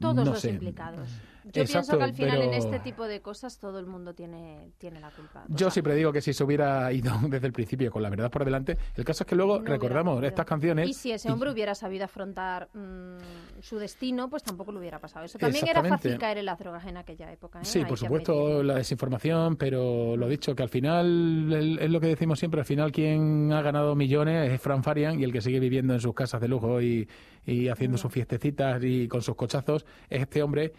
Todos 0.00 0.16
no 0.16 0.24
los 0.24 0.40
sé. 0.40 0.50
implicados. 0.50 1.08
Yo 1.52 1.62
Exacto, 1.62 1.96
pienso 1.96 1.98
que 1.98 2.04
al 2.04 2.12
final 2.12 2.42
en 2.42 2.54
este 2.54 2.80
tipo 2.80 3.06
de 3.06 3.22
cosas 3.22 3.58
todo 3.60 3.78
el 3.78 3.86
mundo 3.86 4.14
tiene, 4.14 4.72
tiene 4.78 4.98
la 4.98 5.12
culpa. 5.12 5.44
Yo 5.46 5.70
siempre 5.70 5.94
digo 5.94 6.12
que 6.12 6.20
si 6.20 6.32
se 6.32 6.42
hubiera 6.42 6.92
ido 6.92 7.12
desde 7.28 7.46
el 7.46 7.52
principio 7.52 7.88
con 7.92 8.02
la 8.02 8.10
verdad 8.10 8.32
por 8.32 8.44
delante, 8.44 8.76
el 8.96 9.04
caso 9.04 9.22
es 9.22 9.28
que 9.28 9.36
luego 9.36 9.60
no 9.60 9.66
recordamos 9.66 10.22
estas 10.24 10.44
canciones. 10.44 10.88
Y 10.88 10.92
si 10.92 11.12
ese 11.12 11.30
hombre 11.30 11.52
hubiera 11.52 11.76
sabido 11.76 12.04
afrontar 12.04 12.68
mm, 12.74 13.60
su 13.60 13.78
destino, 13.78 14.28
pues 14.28 14.42
tampoco 14.42 14.72
le 14.72 14.80
hubiera 14.80 14.98
pasado 14.98 15.24
eso. 15.24 15.38
También 15.38 15.68
era 15.68 15.84
fácil 15.84 16.18
caer 16.18 16.38
en 16.38 16.46
las 16.46 16.58
drogas 16.58 16.84
en 16.84 16.96
aquella 16.96 17.30
época. 17.30 17.60
¿eh? 17.60 17.64
Sí, 17.64 17.84
por 17.84 17.96
supuesto, 17.96 18.64
la 18.64 18.74
desinformación, 18.74 19.54
pero 19.54 20.16
lo 20.16 20.26
dicho, 20.28 20.56
que 20.56 20.64
al 20.64 20.68
final 20.68 21.78
es 21.80 21.90
lo 21.90 22.00
que 22.00 22.08
decimos 22.08 22.40
siempre, 22.40 22.60
al 22.60 22.66
final 22.66 22.90
quien 22.90 23.52
ha 23.52 23.62
ganado 23.62 23.94
millones 23.94 24.50
es 24.50 24.60
Fran 24.60 24.82
Farian 24.82 25.20
y 25.20 25.22
el 25.22 25.32
que 25.32 25.40
sigue 25.40 25.60
viviendo 25.60 25.94
en 25.94 26.00
sus 26.00 26.12
casas 26.12 26.40
de 26.40 26.48
lujo 26.48 26.80
y, 26.82 27.08
y 27.44 27.68
haciendo 27.68 27.98
sus 27.98 28.12
fiestecitas 28.12 28.82
y 28.82 29.06
con 29.06 29.22
sus 29.22 29.36
cochazos 29.36 29.86
es 30.10 30.22
este 30.22 30.42
hombre. 30.42 30.72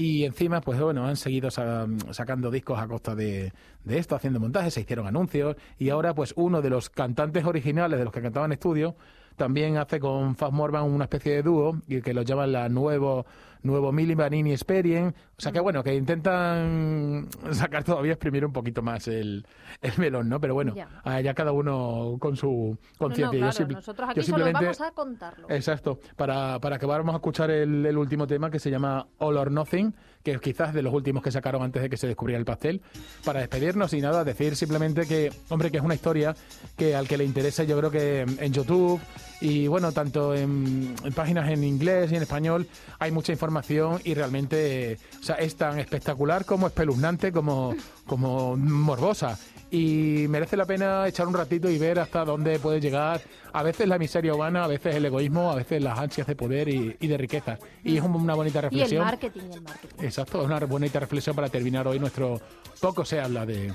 Y 0.00 0.24
encima, 0.24 0.60
pues 0.60 0.80
bueno, 0.80 1.08
han 1.08 1.16
seguido 1.16 1.50
sa- 1.50 1.88
sacando 2.12 2.52
discos 2.52 2.78
a 2.78 2.86
costa 2.86 3.16
de, 3.16 3.52
de 3.82 3.98
esto, 3.98 4.14
haciendo 4.14 4.38
montajes, 4.38 4.72
se 4.74 4.82
hicieron 4.82 5.08
anuncios. 5.08 5.56
Y 5.76 5.88
ahora 5.90 6.14
pues 6.14 6.34
uno 6.36 6.62
de 6.62 6.70
los 6.70 6.88
cantantes 6.88 7.44
originales 7.44 7.98
de 7.98 8.04
los 8.04 8.14
que 8.14 8.22
cantaban 8.22 8.50
en 8.50 8.52
estudio 8.52 8.94
también 9.38 9.78
hace 9.78 9.98
con 9.98 10.36
Faz 10.36 10.52
Morvan 10.52 10.84
una 10.84 11.04
especie 11.04 11.32
de 11.36 11.42
dúo 11.42 11.78
y 11.88 12.02
que 12.02 12.12
lo 12.12 12.20
llaman 12.22 12.52
la 12.52 12.68
nuevo 12.68 13.24
nuevo 13.60 13.90
Mili 13.90 14.14
Vanini 14.14 14.52
Experience. 14.52 15.18
O 15.36 15.40
sea 15.42 15.50
que 15.50 15.58
bueno, 15.58 15.82
que 15.82 15.92
intentan 15.94 17.28
sacar 17.52 17.82
todavía 17.84 18.12
exprimir 18.12 18.44
un 18.46 18.52
poquito 18.52 18.82
más 18.82 19.08
el, 19.08 19.44
el 19.82 19.92
melón, 19.98 20.28
¿no? 20.28 20.40
Pero 20.40 20.54
bueno, 20.54 20.74
Ya. 20.76 20.88
allá 21.02 21.34
cada 21.34 21.50
uno 21.52 22.16
con 22.20 22.36
su 22.36 22.46
No, 22.48 22.70
no, 22.70 22.98
conciencia. 22.98 23.38
Claro, 23.38 23.52
simple- 23.52 23.74
nosotros 23.76 24.10
aquí 24.10 24.22
solo 24.22 24.52
vamos 24.52 24.80
a 24.80 24.90
contarlo. 24.92 25.50
Exacto. 25.50 25.98
Para, 26.16 26.60
para 26.60 26.76
acabar 26.76 27.00
vamos 27.00 27.14
a 27.14 27.16
escuchar 27.16 27.50
el, 27.50 27.84
el 27.84 27.98
último 27.98 28.26
tema 28.28 28.48
que 28.50 28.60
se 28.60 28.70
llama 28.70 29.06
All 29.18 29.36
or 29.36 29.50
Nothing, 29.50 29.92
que 30.22 30.32
es 30.32 30.40
quizás 30.40 30.72
de 30.72 30.82
los 30.82 30.94
últimos 30.94 31.22
que 31.22 31.32
sacaron 31.32 31.62
antes 31.62 31.82
de 31.82 31.90
que 31.90 31.96
se 31.96 32.06
descubriera 32.06 32.38
el 32.38 32.44
pastel. 32.44 32.80
Para 33.24 33.40
despedirnos 33.40 33.92
y 33.92 34.00
nada, 34.00 34.22
decir 34.22 34.54
simplemente 34.54 35.06
que, 35.06 35.32
hombre, 35.48 35.70
que 35.72 35.78
es 35.78 35.82
una 35.82 35.94
historia 35.94 36.34
que 36.76 36.94
al 36.94 37.08
que 37.08 37.16
le 37.18 37.24
interese 37.24 37.66
yo 37.66 37.76
creo 37.76 37.90
que 37.90 38.20
en 38.20 38.52
YouTube 38.52 39.00
y 39.40 39.66
bueno, 39.68 39.92
tanto 39.92 40.34
en, 40.34 40.94
en 41.04 41.12
páginas 41.12 41.48
en 41.50 41.62
inglés 41.64 42.10
y 42.12 42.16
en 42.16 42.22
español 42.22 42.66
hay 42.98 43.10
mucha 43.12 43.32
información 43.32 44.00
y 44.04 44.14
realmente 44.14 44.98
o 45.20 45.22
sea, 45.22 45.36
es 45.36 45.54
tan 45.56 45.78
espectacular 45.78 46.44
como 46.44 46.66
espeluznante, 46.66 47.30
como, 47.32 47.74
como 48.06 48.56
morbosa 48.56 49.38
y 49.70 50.24
merece 50.28 50.56
la 50.56 50.64
pena 50.64 51.06
echar 51.06 51.26
un 51.28 51.34
ratito 51.34 51.68
y 51.68 51.78
ver 51.78 51.98
hasta 51.98 52.24
dónde 52.24 52.58
puede 52.58 52.80
llegar 52.80 53.20
a 53.52 53.62
veces 53.62 53.86
la 53.86 53.98
miseria 53.98 54.34
humana, 54.34 54.64
a 54.64 54.66
veces 54.66 54.94
el 54.96 55.04
egoísmo, 55.04 55.50
a 55.52 55.56
veces 55.56 55.82
las 55.82 55.98
ansias 55.98 56.26
de 56.26 56.34
poder 56.34 56.68
y, 56.68 56.96
y 56.98 57.06
de 57.06 57.16
riqueza. 57.18 57.58
Y 57.84 57.96
es 57.98 58.02
un- 58.02 58.14
una 58.14 58.34
bonita 58.34 58.58
Y 58.58 58.64
el 58.64 58.70
reflexión. 58.70 59.04
marketing, 59.04 59.40
el 59.52 59.60
marketing. 59.60 60.04
Exacto, 60.04 60.40
es 60.40 60.46
una 60.46 60.58
bonita 60.60 60.98
reflexión 61.00 61.36
para 61.36 61.48
terminar 61.48 61.86
hoy 61.86 61.98
nuestro 61.98 62.40
poco 62.80 63.04
se 63.04 63.20
habla 63.20 63.44
de, 63.44 63.72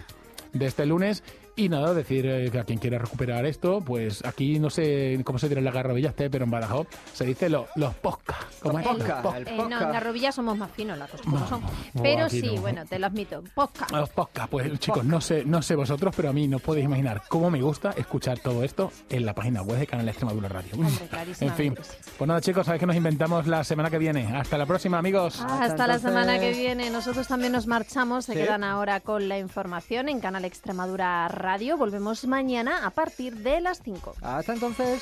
de 0.51 0.65
este 0.65 0.85
lunes. 0.87 1.23
Y 1.55 1.69
nada, 1.69 1.93
decir 1.93 2.25
eh, 2.25 2.49
que 2.51 2.59
a 2.59 2.63
quien 2.63 2.79
quiera 2.79 2.97
recuperar 2.97 3.45
esto, 3.45 3.79
pues 3.81 4.25
aquí 4.25 4.59
no 4.59 4.71
sé 4.71 5.21
cómo 5.23 5.37
se 5.37 5.47
dirá 5.47 5.59
en 5.59 5.65
la 5.65 5.71
Garrovillaste, 5.71 6.29
pero 6.31 6.45
en 6.45 6.51
Badajoz 6.51 6.87
se 7.13 7.25
dice 7.25 7.47
lo- 7.47 7.67
los 7.75 7.93
podcasts. 7.93 8.57
¿Cómo 8.61 8.79
es? 8.79 8.85
Los 8.85 8.95
podcasts, 8.97 9.23
Pod- 9.23 9.35
el 9.35 9.47
Eh, 9.47 9.57
no, 9.69 9.81
en 9.81 9.91
Garrovilla 9.91 10.31
somos 10.31 10.57
más 10.57 10.71
finos, 10.71 10.97
las 10.97 11.11
cosas 11.11 11.25
como 11.25 11.39
No, 11.39 11.47
son. 11.47 11.61
no, 11.61 12.01
Pero 12.01 12.27
sí, 12.29 12.41
no. 12.41 12.61
bueno, 12.61 12.85
te 12.85 12.97
lo 12.97 13.05
admito. 13.05 13.43
Podcast. 13.53 13.91
Los 13.91 14.09
podcasts, 14.09 14.49
pues 14.49 14.79
chicos, 14.79 15.05
no 15.05 15.21
sé, 15.21 15.45
no 15.45 15.61
sé 15.61 15.75
vosotros, 15.75 16.11
pero 16.15 16.29
a 16.29 16.33
mí 16.33 16.47
no 16.47 16.57
podéis 16.57 16.85
imaginar 16.85 17.21
cómo 17.29 17.51
me 17.51 17.61
gusta 17.61 17.91
escuchar 17.97 18.39
todo 18.39 18.63
esto 18.63 18.91
en 19.09 19.23
la 19.25 19.35
página 19.35 19.61
web 19.61 19.77
de 19.77 19.85
Canal 19.85 20.09
Extremadura 20.09 20.49
Radio. 20.49 20.71
Hombre, 20.73 20.91
en 21.39 21.53
fin, 21.53 21.75
pues 22.17 22.27
nada 22.27 22.41
chicos, 22.41 22.65
sabéis 22.65 22.79
que 22.79 22.87
nos 22.87 22.95
inventamos 22.95 23.45
la 23.45 23.63
semana 23.63 23.91
que 23.91 23.99
viene. 23.99 24.25
Hasta 24.35 24.57
la 24.57 24.65
próxima, 24.65 24.97
amigos. 24.97 25.39
Hasta, 25.39 25.63
Hasta 25.65 25.87
la 25.87 25.99
semana 25.99 26.39
que 26.39 26.51
viene. 26.51 26.89
Nosotros 26.89 27.27
también 27.27 27.51
nos 27.53 27.67
marchamos. 27.67 28.25
Se 28.25 28.33
Sí. 28.33 28.39
quedan 28.39 28.63
ahora 28.63 29.01
con 29.01 29.29
la 29.29 29.37
información 29.37 30.09
en 30.09 30.19
Canal 30.19 30.45
Extremadura 30.45 31.27
Radio. 31.27 31.42
Volvemos 31.77 32.25
mañana 32.25 32.85
a 32.85 32.91
partir 32.91 33.35
de 33.39 33.59
las 33.59 33.81
5. 33.83 34.15
Hasta 34.21 34.53
entonces. 34.53 35.01